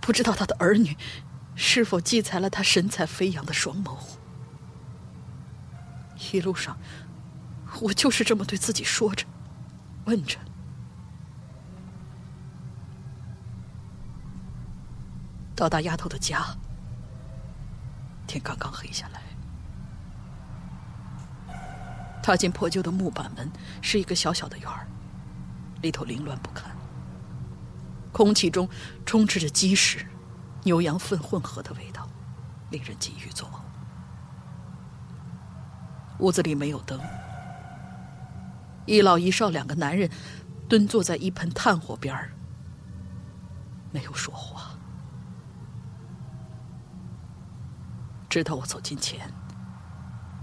[0.00, 0.96] 不知道他的儿女
[1.54, 3.96] 是否继裁了他神采飞扬的双眸。
[6.32, 6.76] 一路上，
[7.80, 9.26] 我就是这么对自己说着。
[10.04, 10.36] 问着，
[15.54, 16.44] 到达丫头的家，
[18.26, 19.21] 天刚刚黑下来。
[22.22, 23.50] 踏进破旧的木板门，
[23.80, 24.86] 是一个小小的院儿，
[25.82, 26.70] 里头凌乱不堪，
[28.12, 28.68] 空气中
[29.04, 30.06] 充斥着鸡屎、
[30.62, 32.08] 牛羊粪混合的味道，
[32.70, 33.60] 令人禁欲作呕。
[36.20, 37.00] 屋子里没有灯。
[38.86, 40.08] 一老一少两个男人
[40.68, 42.32] 蹲坐在一盆炭火边儿，
[43.90, 44.70] 没有说话。
[48.28, 49.30] 直到我走近前，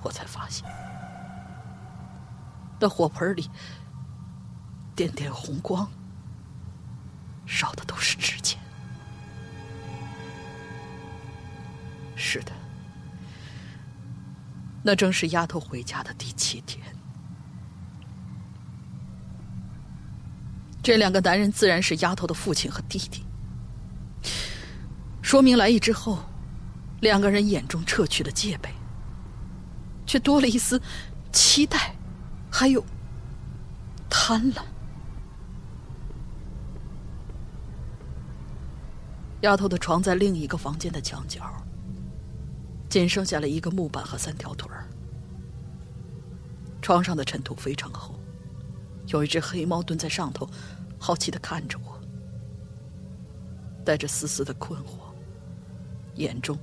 [0.04, 0.66] 我才发现，
[2.80, 3.50] 那火盆里
[4.96, 5.90] 点点红光，
[7.46, 8.60] 烧的都是纸钱。
[12.16, 12.52] 是的，
[14.84, 16.84] 那正是丫头回家的第七天。
[20.82, 23.24] 这两个男人自然是丫头的父亲和弟弟。
[25.22, 26.20] 说明来意之后，
[27.02, 28.70] 两个人眼中撤去了戒备，
[30.06, 30.82] 却多了一丝
[31.32, 31.96] 期待，
[32.60, 32.84] 还有
[34.10, 34.62] 贪婪。
[39.44, 41.42] 丫头的床在另一个房间的墙角，
[42.90, 44.86] 仅剩下了一个木板和三条腿儿。
[46.82, 48.20] 床上的尘土非常厚。
[49.08, 50.46] 有一只黑猫蹲在上头，
[51.00, 51.98] 好奇的看着我，
[53.86, 55.14] 带着丝丝的困惑，
[56.16, 56.60] 眼中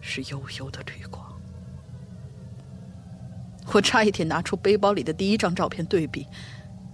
[0.00, 1.21] 是幽幽的绿光。
[3.72, 6.26] 我差一点拿出背包里的第一张照片对比，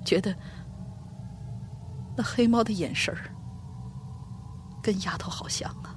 [0.04, 0.34] 觉得
[2.16, 3.34] 那黑猫的眼神儿
[4.82, 5.94] 跟丫头好像啊。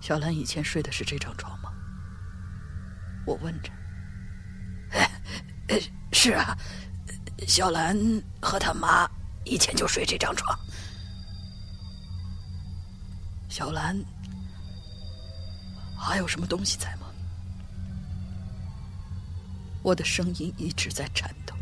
[0.00, 1.72] 小兰以前睡的是这张床吗？
[3.26, 3.72] 我问着。
[6.12, 6.56] 是啊，
[7.46, 7.98] 小兰
[8.40, 9.08] 和他妈
[9.44, 10.56] 以前就睡这张床。
[13.48, 13.96] 小兰
[15.98, 17.03] 还有什么东西在吗？
[19.84, 21.54] 我的声音一直在颤抖。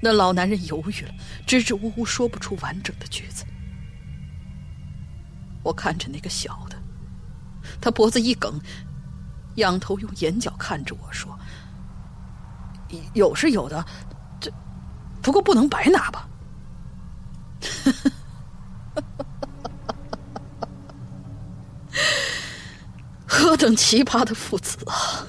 [0.00, 1.12] 那老男人犹豫了，
[1.46, 3.44] 支支吾吾说不出完整的句子。
[5.62, 6.82] 我看着那个小的，
[7.80, 8.58] 他脖子一梗，
[9.56, 11.38] 仰头用眼角看着我说
[13.12, 13.84] ：“有是有的，
[14.40, 14.50] 这
[15.20, 16.28] 不过不能白拿吧。
[23.26, 25.26] ”何等奇葩的父子啊！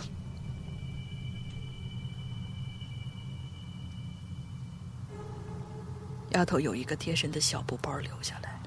[6.31, 8.61] 丫头有一个贴身的小布包留下来，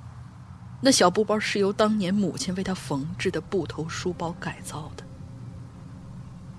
[0.81, 5.05] 那小布包是由当年母亲为她缝制的布头书包改造的。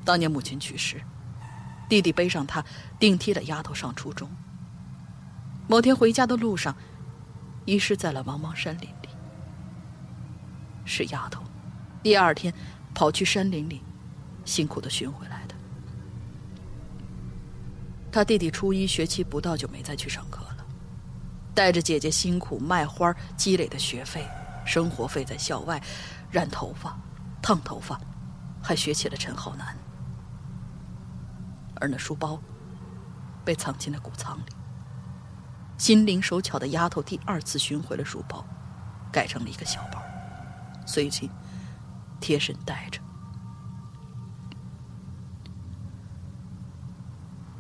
[0.04, 1.02] 当年母亲去世，
[1.88, 2.64] 弟弟背上它，
[3.00, 4.30] 顶替了丫头上初中。
[5.68, 6.76] 某天回家的路上，
[7.66, 9.10] 遗失在了茫茫山林里。
[10.86, 11.44] 是丫头，
[12.04, 12.54] 第二天
[12.94, 13.82] 跑去山林里，
[14.44, 15.56] 辛苦的寻回来的。
[18.12, 20.45] 他弟弟初一学期不到就没再去上课。
[21.56, 24.28] 带着姐姐辛苦卖花积累的学费、
[24.66, 25.82] 生活费，在校外
[26.30, 27.00] 染头发、
[27.42, 27.98] 烫头发，
[28.62, 29.76] 还学起了陈浩南。
[31.76, 32.40] 而那书包
[33.46, 34.54] 被藏进了谷仓里。
[35.78, 38.46] 心灵手巧的丫头第二次寻回了书包，
[39.12, 40.02] 改成了一个小包，
[40.86, 41.30] 随即
[42.20, 43.00] 贴身带着。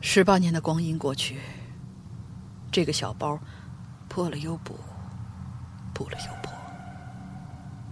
[0.01, 1.39] 十八年的光阴过去，
[2.69, 3.39] 这个小包。
[4.16, 4.80] 破了又补，
[5.93, 6.53] 补了又破，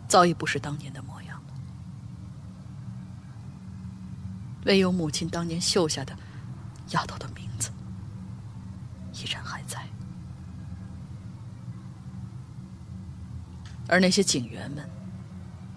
[0.07, 1.53] 早已不是当年的模样了。
[4.63, 6.17] 唯有母亲当年绣下的
[6.91, 7.71] 丫头的名字，
[9.11, 9.85] 依然还在。
[13.89, 14.89] 而那些警员们，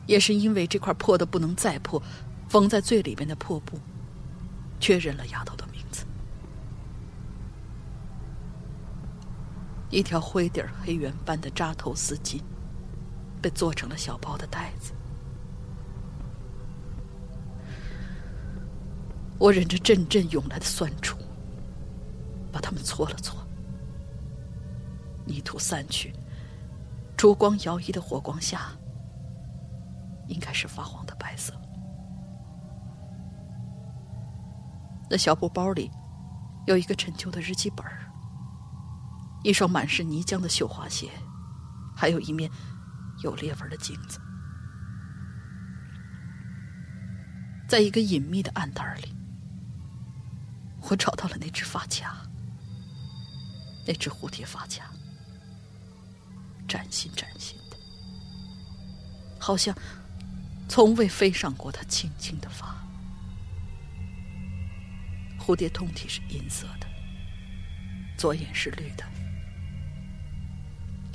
[0.07, 2.01] 也是因为这块破的不能再破，
[2.49, 3.81] 缝在最里边的破布，
[4.79, 6.07] 确认了丫头的名字。
[9.91, 12.41] 一条灰底儿黑圆般的扎头丝巾，
[13.41, 14.93] 被做成了小包的袋子。
[19.39, 21.19] 我忍着阵阵涌来的酸楚，
[22.51, 23.39] 把它们搓了搓。
[25.25, 26.13] 泥土散去，
[27.17, 28.73] 烛光摇曳的火光下，
[30.27, 31.53] 应该是发黄的白色。
[35.09, 35.91] 那小布包里
[36.67, 37.96] 有一个陈旧的日记本儿。
[39.47, 41.09] 一双满是泥浆的绣花鞋，
[41.95, 42.51] 还有一面
[43.23, 44.19] 有裂纹的镜子。
[47.69, 49.15] 在一个隐秘的暗袋里，
[50.91, 52.27] 我找到了那只发卡，
[53.87, 54.91] 那只蝴蝶发卡，
[56.67, 57.77] 崭新崭新的，
[59.39, 59.73] 好像
[60.69, 62.75] 从未飞上过它青青的发。
[65.39, 66.89] 蝴蝶通体是银色的，
[68.19, 69.05] 左眼是绿的。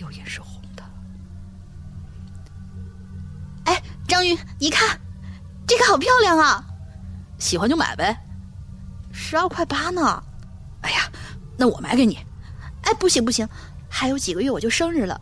[0.02, 0.84] 右眼是红的。
[3.66, 5.00] 哎，张云，你看，
[5.68, 6.66] 这个好漂亮啊！
[7.38, 8.18] 喜欢就买呗。
[9.12, 10.22] 十二块八呢。
[10.82, 11.08] 哎呀，
[11.56, 12.18] 那我买给你。
[12.82, 13.48] 哎，不行不行，
[13.88, 15.22] 还有几个月我就生日了，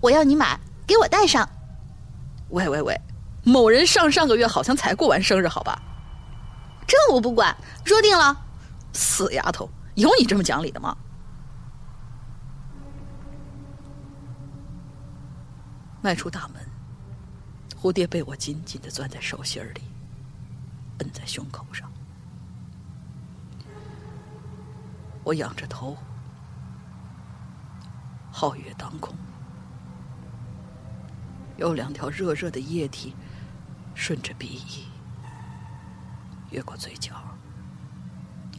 [0.00, 1.48] 我要你买，给我戴上。
[2.50, 3.00] 喂喂喂，
[3.42, 5.82] 某人上上个月好像才过完生日，好吧？
[6.86, 8.36] 这我不管，说定了。
[8.92, 10.96] 死丫头，有你这么讲理的吗？
[16.04, 16.60] 迈出大门，
[17.80, 19.82] 蝴蝶被我紧紧的攥在手心里，
[20.98, 21.88] 摁在胸口上。
[25.22, 25.96] 我仰着头，
[28.32, 29.14] 皓月当空，
[31.56, 33.14] 有两条热热的液体
[33.94, 34.88] 顺着鼻翼，
[36.50, 37.14] 越过嘴角，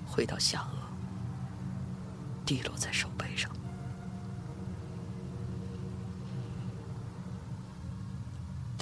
[0.08, 3.52] 回到下颚，滴落在手背上。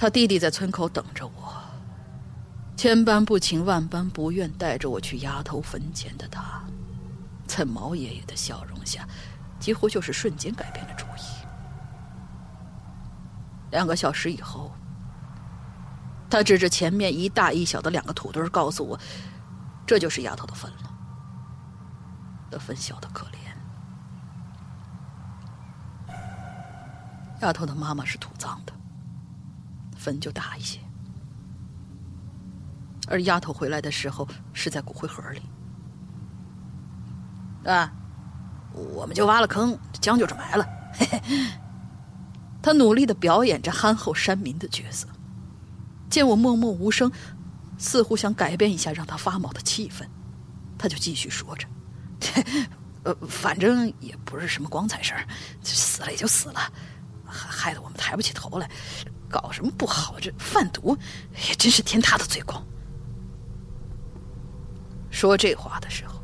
[0.02, 1.54] 他弟弟在村口等着我，
[2.76, 6.60] 千般不情万般不愿带着我去丫头坟前的他，
[7.46, 9.06] 在毛爷爷的笑容下，
[9.60, 11.20] 几乎就是瞬间改变了主意。
[13.70, 14.72] 两个小时以后，
[16.28, 18.98] 他指着前面一大一小的两个土堆告诉我
[19.86, 20.92] ：“这就是丫头的坟了。”
[22.50, 23.24] 那坟小的可
[26.08, 26.16] 怜，
[27.40, 28.72] 丫头的妈妈是土葬的。
[30.02, 30.80] 坟就大一些，
[33.06, 35.40] 而丫头回来的时候是在骨灰盒里。
[37.64, 37.92] 啊，
[38.72, 40.66] 我们就挖了坑，将就着埋了。
[42.60, 45.06] 他努力的表演着憨厚山民的角色，
[46.10, 47.10] 见我默默无声，
[47.78, 50.04] 似乎想改变一下让他发毛的气氛，
[50.76, 51.68] 他就继续说着
[53.04, 55.26] ：“呃，反正也不是什么光彩事儿，
[55.62, 56.60] 死了也就死了，
[57.24, 58.70] 害得我们抬不起头来，
[59.32, 60.96] 搞什么不好，这贩毒
[61.48, 62.62] 也真是天大的罪过。”
[65.10, 66.20] 说这话的时候，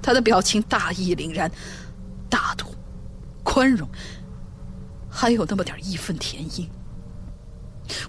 [0.00, 1.50] 他的表情大义凛然、
[2.28, 2.74] 大度、
[3.44, 3.86] 宽容。
[5.12, 6.70] 还有那么点义愤填膺，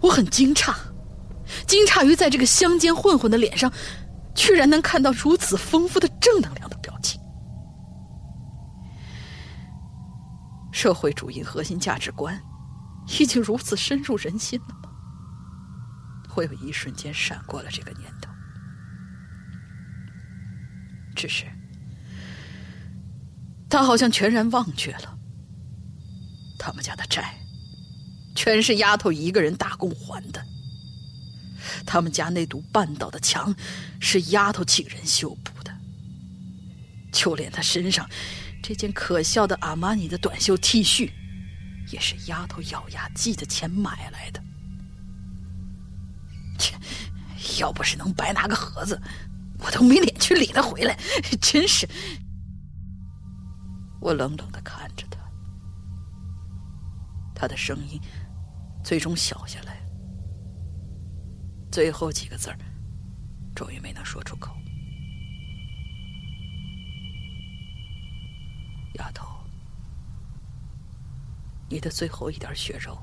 [0.01, 0.71] 我很惊诧，
[1.65, 3.73] 惊诧于在这个乡间混混的脸上，
[4.35, 7.19] 居然能看到如此丰富的正能量的表情。
[10.71, 12.39] 社会主义核心价值观
[13.07, 14.89] 已经如此深入人心了吗？
[16.35, 18.31] 我有一瞬间闪过了这个念头，
[21.13, 21.45] 只是
[23.69, 25.17] 他好像全然忘却了。
[26.57, 27.37] 他们家的债，
[28.33, 30.45] 全是丫头一个人打工还的。
[31.85, 33.53] 他们家那堵半倒的墙，
[33.99, 35.75] 是丫头请人修补的。
[37.11, 38.09] 就连他身上
[38.63, 41.11] 这件可笑的阿玛尼的短袖 T 恤，
[41.91, 44.43] 也是丫头咬牙记的钱买来的。
[46.57, 46.75] 切，
[47.59, 48.99] 要不是能白拿个盒子，
[49.59, 50.97] 我都没脸去理他回来。
[51.41, 51.87] 真是，
[53.99, 55.19] 我冷冷的看着他。
[57.35, 57.99] 他的声音
[58.83, 59.81] 最终小下来，
[61.71, 62.57] 最后几个字儿
[63.55, 64.55] 终于没能说出口。
[68.95, 69.27] 丫头，
[71.71, 72.97] 你的最后一点血肉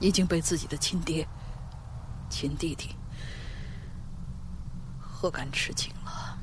[0.00, 1.26] 已经被自己的亲爹、
[2.30, 2.94] 亲弟弟
[4.98, 6.38] 喝干吃净了。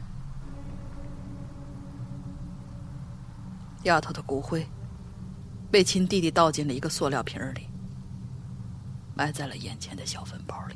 [3.83, 4.67] 丫头的骨灰。
[5.71, 7.69] 被亲弟弟倒进了一个塑料瓶里，
[9.15, 10.75] 埋在了眼前的小坟包里。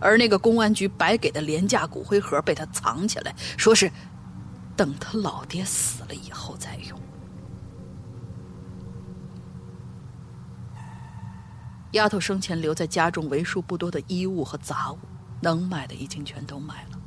[0.00, 3.92] 而那个公安局白给的廉价骨灰盒被他藏起来，说是
[4.74, 6.98] 等他老爹死了以后再用。
[11.92, 14.98] 丫头生前留在家中为数不多的衣物和杂物，
[15.40, 16.98] 能买的已经全都买了。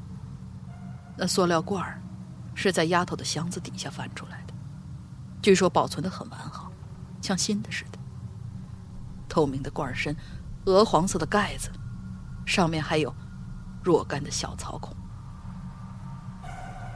[1.17, 2.01] 那塑料罐儿，
[2.53, 4.53] 是在丫头的箱子底下翻出来的。
[5.41, 6.71] 据说保存的很完好，
[7.21, 7.97] 像新的似的。
[9.27, 10.15] 透明的罐身，
[10.65, 11.69] 鹅黄色的盖子，
[12.45, 13.13] 上面还有
[13.83, 14.95] 若干的小草孔。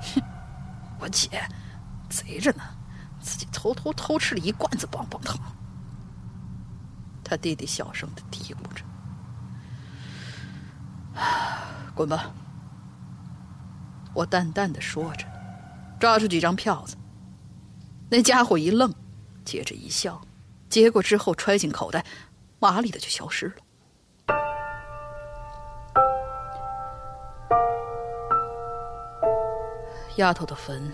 [0.01, 0.21] 哼，
[1.01, 1.41] 我姐
[2.07, 2.61] 贼着呢，
[3.19, 5.39] 自己偷偷偷吃了一罐子棒棒糖。
[7.29, 8.83] 他弟弟小声的嘀咕着
[11.93, 12.31] ：“滚吧！”
[14.15, 15.27] 我淡淡的说着，
[15.99, 16.97] 抓出几张票子。
[18.09, 18.91] 那家伙一愣，
[19.45, 20.19] 接着一笑，
[20.69, 22.03] 接过之后揣进口袋，
[22.57, 23.53] 麻利的就消失了。
[30.15, 30.91] 丫头的坟，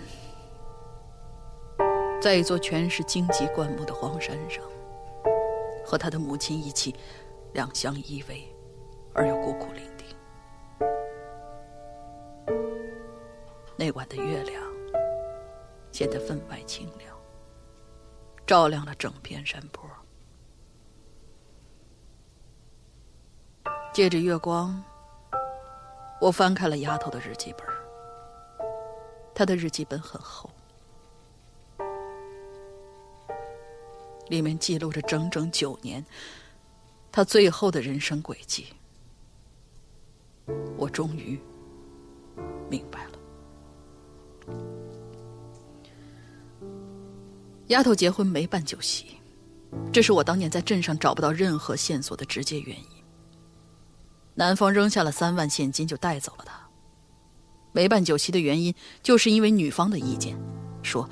[2.20, 4.62] 在一座全是荆棘灌木的荒山上，
[5.86, 6.94] 和他的母亲一起，
[7.54, 8.42] 两相依偎，
[9.14, 10.04] 而又孤苦伶仃。
[13.78, 14.66] 那晚的月亮。
[15.92, 17.16] 显得分外清亮，
[18.46, 19.88] 照亮了整片山坡。
[23.94, 24.84] 借着月光，
[26.20, 27.66] 我翻开了丫头的日记本。
[29.34, 30.50] 她的日记本很厚，
[34.28, 36.04] 里面记录着整整九年
[37.10, 38.66] 他最后的人生轨迹。
[40.76, 41.38] 我终于
[42.70, 43.12] 明白了。
[47.68, 49.16] 丫头结婚没办酒席，
[49.92, 52.86] 这是我当年在镇上找不到任何线索的直接原因。
[54.34, 56.60] 男方扔下了三万现金就带走了她。
[57.72, 60.38] 没办酒席的原因，就是因为女方的意见，
[60.82, 61.08] 说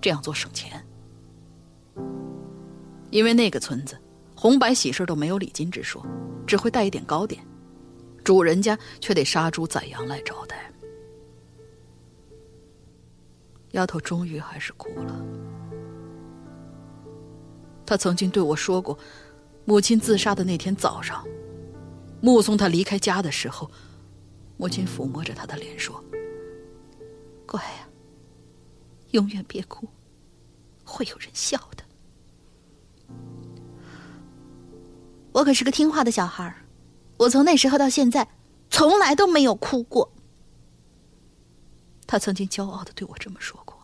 [0.00, 0.83] 这样做省钱。
[3.14, 3.96] 因为那个村子
[4.34, 6.04] 红白喜事都没有礼金之说，
[6.48, 7.40] 只会带一点糕点，
[8.24, 10.68] 主人家却得杀猪宰羊来招待。
[13.70, 15.24] 丫头终于还是哭了。
[17.86, 18.98] 他曾经对我说过，
[19.64, 21.24] 母亲自杀的那天早上，
[22.20, 23.70] 目送他离开家的时候，
[24.56, 26.02] 母亲抚摸着他的脸说
[27.46, 27.88] ：“乖呀，
[29.12, 29.88] 永远别哭，
[30.82, 31.83] 会有人笑的。”
[35.34, 36.54] 我可是个听话的小孩
[37.16, 38.26] 我从那时候到现在，
[38.70, 40.10] 从来都没有哭过。
[42.06, 43.76] 他曾经骄傲的对我这么说过。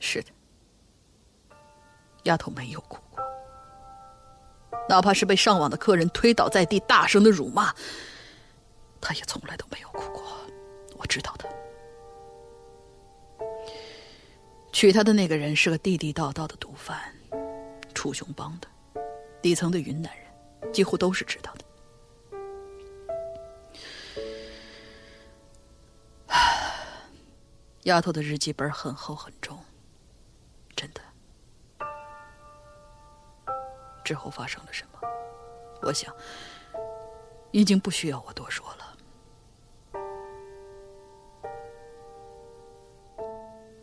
[0.00, 0.30] 是的，
[2.24, 3.22] 丫头没有哭过，
[4.88, 7.74] 哪怕是被上网的客人推倒在地，大声的辱骂，
[9.00, 10.22] 她也从来都没有哭过。
[10.96, 11.46] 我知道的。
[14.72, 17.13] 娶她的那个人是个地地道道的毒贩，
[17.94, 18.68] 楚雄帮的，
[19.40, 21.64] 底层的云南人，几乎都是知道的。
[27.84, 29.62] 丫头的日记本很厚很重，
[30.74, 31.00] 真的。
[34.02, 34.98] 之后发生了什么，
[35.82, 36.14] 我想
[37.52, 38.96] 已经不需要我多说了。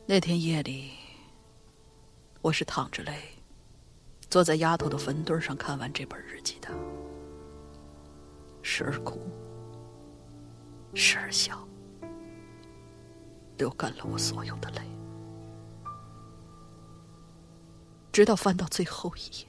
[0.07, 0.93] 那天夜里，
[2.41, 3.13] 我是淌着泪
[4.31, 6.69] 坐在丫头的坟堆上看完这本日记的，
[8.61, 9.19] 时而哭，
[10.93, 11.59] 时而笑。
[13.57, 14.81] 流干了我所有的泪，
[18.13, 19.47] 直到翻到最后一页。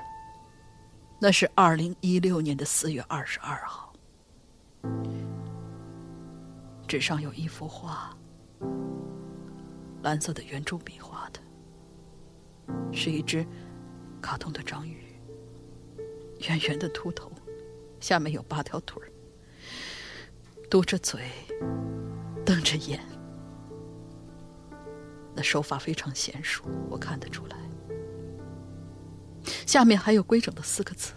[1.20, 3.92] 那是二零一六年的四月二十二号，
[6.88, 8.14] 纸上有一幅画，
[10.02, 11.40] 蓝色的圆珠笔画的，
[12.92, 13.46] 是一只
[14.22, 14.96] 卡通的章鱼，
[16.48, 17.32] 圆圆的秃头，
[18.00, 19.10] 下面有八条腿儿，
[20.70, 21.20] 嘟着嘴，
[22.46, 23.00] 瞪着眼。
[25.34, 27.56] 那手法非常娴熟，我看得出来。
[29.66, 31.12] 下面还有规整的四个字：“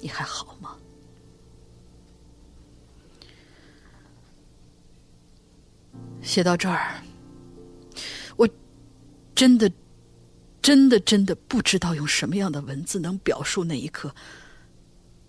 [0.00, 0.76] 你还好吗？”
[6.20, 7.00] 写到这儿，
[8.36, 8.48] 我
[9.34, 9.70] 真的、
[10.62, 14.14] 真的、真的不知道用什么样的文字能表述那一刻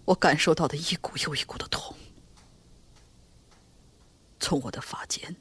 [0.06, 1.96] 我感受到的一股又一股的痛，
[4.40, 5.36] 从我的发间。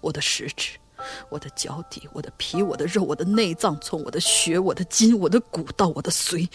[0.00, 0.78] 我的食指，
[1.28, 6.48] 我的脚底，我的皮，我的肉，我的内脏，从我的血、我的筋、我的骨到我的髓，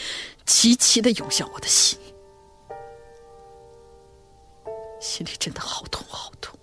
[0.45, 1.99] 齐齐的涌向我的心，
[5.01, 6.57] 心里真的好痛好痛。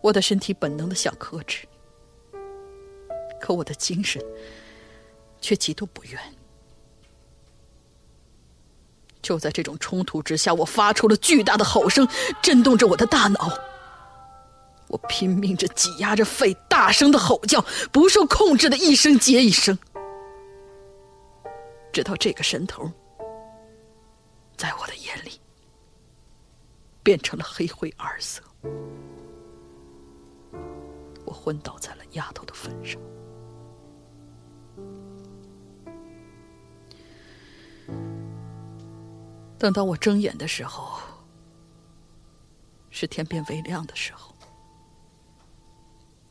[0.00, 1.66] 我的身体本能的想克制，
[3.40, 4.22] 可我的精神
[5.40, 6.20] 却极度不愿。
[9.20, 12.08] 就在这种冲突之下，我发出了巨大的吼声，
[12.40, 13.58] 震动着我的大脑。
[14.86, 19.76] 我拼命着挤压着肺，大声的吼叫，不受控制的一声接一声，
[21.92, 22.90] 直到这个神头，
[24.56, 25.32] 在我的眼里
[27.02, 28.40] 变成了黑灰二色。
[31.28, 32.98] 我昏倒在了丫头的坟上。
[39.58, 40.98] 等到我睁眼的时候，
[42.88, 44.34] 是天边微亮的时候。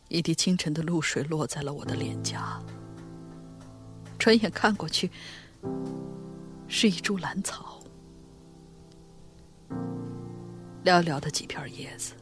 [0.07, 2.59] 一滴清晨的露水落在了我的脸颊，
[4.17, 5.11] 转眼看过去，
[6.67, 7.79] 是一株兰草，
[10.83, 12.13] 寥寥的几片叶子，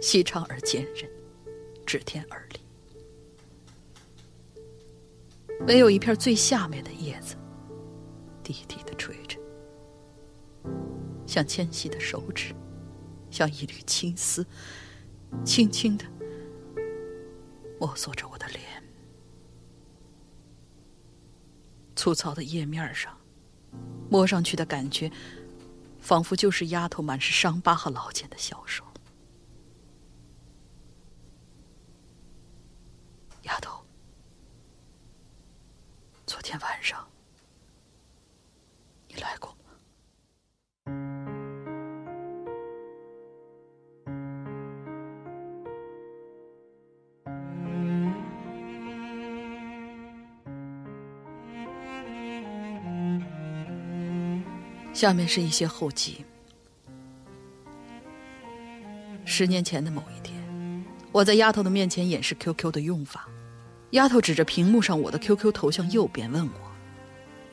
[0.00, 1.08] 细长而坚韧，
[1.84, 2.60] 指天而立，
[5.66, 7.36] 唯有一片最下面的叶子，
[8.42, 9.38] 低低的垂着。
[11.26, 12.54] 像纤细的手指，
[13.30, 14.46] 像一缕青丝，
[15.44, 16.04] 轻轻的
[17.80, 18.60] 摸索着我的脸。
[21.96, 23.16] 粗糙的叶面上，
[24.10, 25.10] 摸上去的感觉，
[26.00, 28.84] 仿佛就是丫头满是伤疤和老茧的小手。
[33.44, 33.84] 丫头，
[36.26, 37.06] 昨天晚上
[39.08, 39.56] 你来过吗。
[54.94, 56.24] 下面是一些后记。
[59.26, 63.28] 十年前的某一天，我在丫头的面前演示 QQ 的用法，
[63.94, 66.52] 丫头指着屏幕上我的 QQ 头像右边问我：“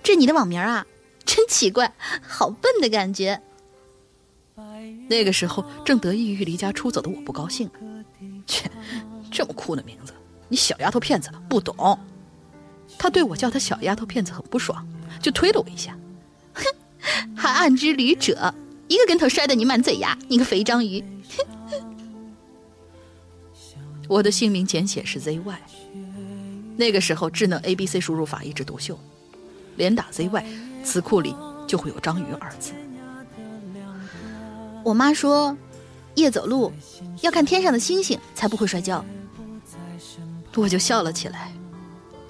[0.01, 0.85] 这你的网名啊？
[1.23, 3.39] 真奇怪，好笨的感觉。”
[5.07, 7.69] 那个时候正得意于离家出走的我不高兴，
[8.47, 8.65] 切，
[9.31, 10.13] 这么酷的名字，
[10.47, 11.99] 你小丫头片子不懂。
[12.97, 14.87] 他对我叫他小丫头片子很不爽，
[15.21, 15.95] 就推了我一下。
[16.53, 16.63] 哼
[17.35, 18.51] 还暗之旅者，
[18.87, 21.03] 一个跟头摔得你满嘴牙，你个肥章鱼！
[24.07, 25.55] 我的姓名简写是 ZY。
[26.77, 28.97] 那个时候智能 ABC 输入法一枝独秀，
[29.75, 30.43] 连打 ZY，
[30.83, 31.35] 词库里
[31.67, 32.71] 就会有“章鱼”二字。
[34.83, 35.55] 我妈说，
[36.15, 36.73] 夜走路
[37.21, 39.03] 要看天上的星星，才不会摔跤。
[40.55, 41.51] 我就笑了起来，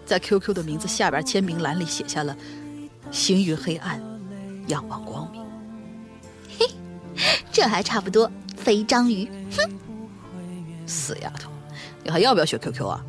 [0.05, 2.35] 在 QQ 的名字下边签名栏里写下了
[3.09, 4.01] “行于黑暗，
[4.67, 5.43] 仰望光明”。
[6.59, 6.67] 嘿，
[7.51, 8.29] 这还差不多。
[8.57, 9.27] 肥章鱼，
[9.57, 9.71] 哼！
[10.85, 11.49] 死丫头，
[12.03, 13.03] 你还要不要学 QQ 啊？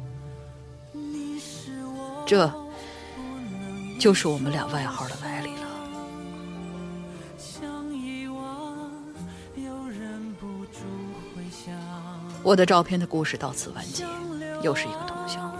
[2.24, 2.52] 这
[3.98, 5.62] 就是我们俩外号的来历了。
[12.42, 14.04] 我的照片的故事到此完结，
[14.62, 15.54] 又是一个通宵，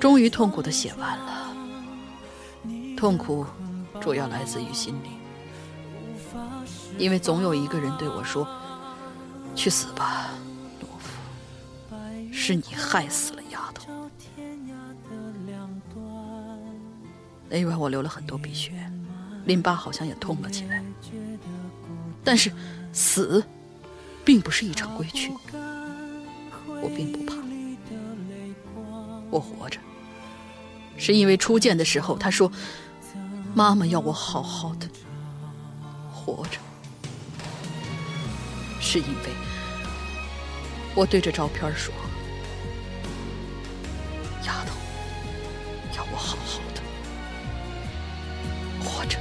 [0.00, 1.54] 终于痛苦的写完了。
[2.96, 3.44] 痛苦
[4.00, 5.10] 主要来自于心里。
[6.98, 8.46] 因为总有一个人对我说
[9.56, 10.30] ：“去死吧，
[10.80, 11.96] 懦夫！
[12.32, 13.81] 是你害死了丫头。”
[17.52, 18.72] 那晚我流了很多鼻血，
[19.44, 20.82] 淋巴好像也痛了起来。
[22.24, 22.50] 但是
[22.94, 23.44] 死，
[24.24, 27.36] 并不是一场归去，我并不怕。
[29.30, 29.78] 我活着，
[30.96, 32.50] 是因为初见的时候他说
[33.54, 34.88] ：“妈妈要我好好的
[36.10, 36.58] 活着。”
[38.80, 39.30] 是因为
[40.94, 41.92] 我对着照片说
[44.46, 44.74] ：“丫头，
[45.98, 46.71] 要我好好的
[48.82, 49.18] 活着。”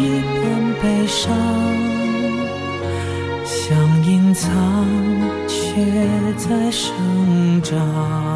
[0.00, 1.30] 一段悲伤
[3.44, 4.86] 想隐藏
[5.46, 5.84] 却
[6.38, 6.90] 在生
[7.62, 8.29] 长。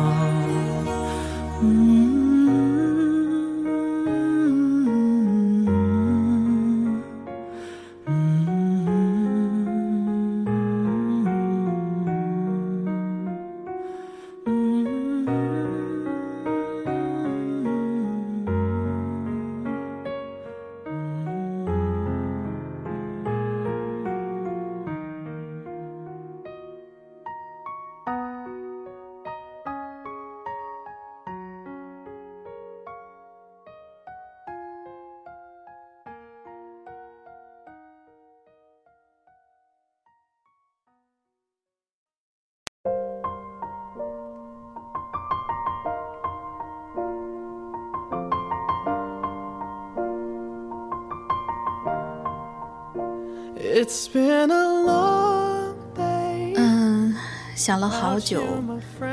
[56.57, 57.15] 嗯，
[57.55, 58.43] 想了好久，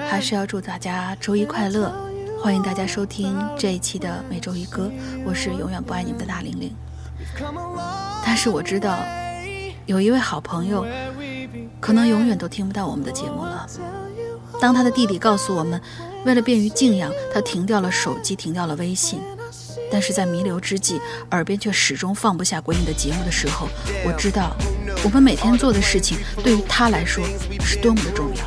[0.10, 1.94] 还是要祝大家周一快乐。
[2.42, 4.90] 欢迎大家收听这一期的每周一歌，
[5.26, 6.74] 我是永远不爱你们的大玲玲。
[8.26, 8.98] 但是我知道，
[9.86, 10.86] 有一位好朋友，
[11.82, 13.68] 可能永远都听不到我们的节目了。
[14.62, 15.82] 当他的弟弟告诉我们，
[16.26, 19.20] 为了便于静养，他停掉了手机，停掉了微信。
[19.92, 21.02] 但是在弥留之际，
[21.32, 23.68] 耳边却始终放不下鬼影的节目的时候，
[24.06, 24.56] 我知道，
[25.04, 27.24] 我们每天做的事情对于他来说
[27.60, 28.44] 是多么的重要。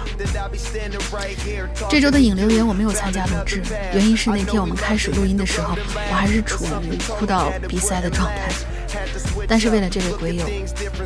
[1.90, 3.62] 这周的影留言我没有参加录制，
[3.92, 5.76] 原因是那天我们开始录音的时候，
[6.10, 8.48] 我还是处于哭到鼻塞的状态。
[9.48, 10.46] 但是为了这位鬼友，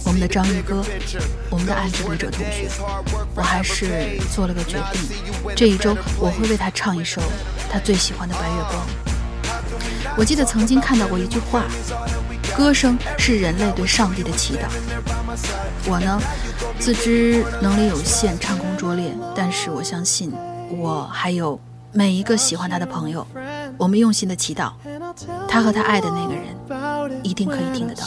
[0.04, 0.84] 我们的章鱼哥，
[1.50, 2.68] 我们的暗之旅者同学，
[3.34, 5.00] 我还是做了个决定，
[5.56, 7.22] 这一周我会为他唱一首
[7.72, 8.86] 他最喜欢的《白月光》。
[10.18, 11.62] 我记得曾经看到过一句话
[12.56, 14.66] ：“歌声是人类对上帝的祈祷。”
[15.86, 16.20] 我呢，
[16.80, 20.32] 自知能力有限，唱功拙劣，但是我相信，
[20.76, 21.60] 我还有
[21.92, 23.24] 每一个喜欢他的朋友，
[23.76, 24.72] 我们用心的祈祷，
[25.46, 26.42] 他和他爱的那个人
[27.22, 28.02] 一定可以听得到。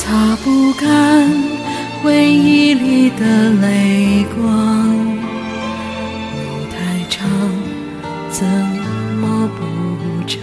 [0.00, 1.28] 擦不干
[2.02, 4.96] 回忆里的泪光，
[6.32, 6.38] 路
[6.70, 7.28] 太长，
[8.30, 8.46] 怎
[9.20, 10.38] 么不长？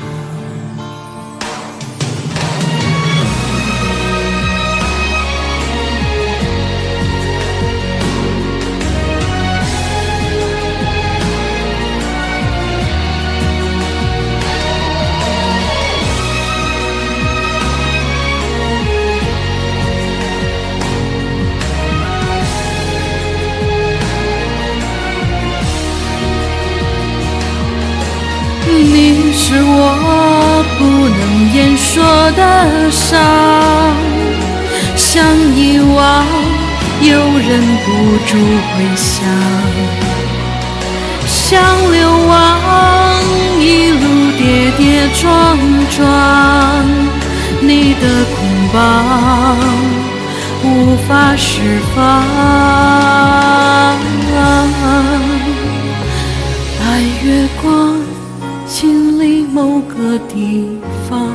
[30.86, 33.20] 不能言说的伤，
[34.96, 35.26] 想
[35.56, 36.28] 遗忘
[37.02, 37.10] 又
[37.40, 37.88] 忍不
[38.28, 39.26] 住回想，
[41.26, 41.60] 想
[41.92, 41.98] 流
[42.28, 42.32] 亡
[43.60, 44.04] 一路
[44.38, 45.58] 跌跌撞
[45.90, 46.06] 撞，
[47.62, 48.04] 你的
[48.36, 48.38] 捆
[48.72, 48.78] 绑
[50.64, 52.00] 无法释放，
[56.80, 57.95] 白月光。
[59.56, 60.68] 某个地
[61.10, 61.32] 方，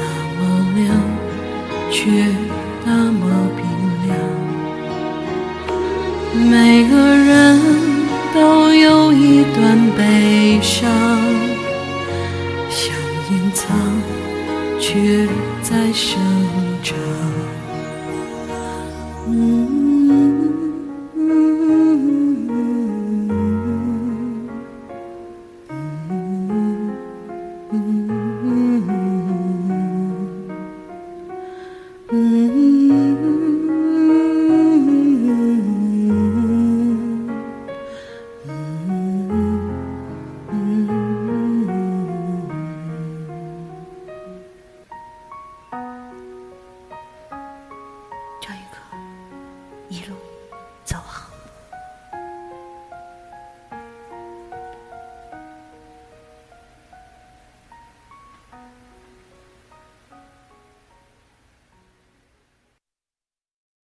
[0.00, 0.04] 那
[0.34, 0.40] 么
[0.74, 0.82] 亮，
[1.88, 2.00] 却
[2.84, 3.20] 那么
[3.54, 3.62] 冰
[4.08, 4.10] 凉。
[6.50, 7.30] 每个人
[8.34, 10.90] 都有一段悲伤，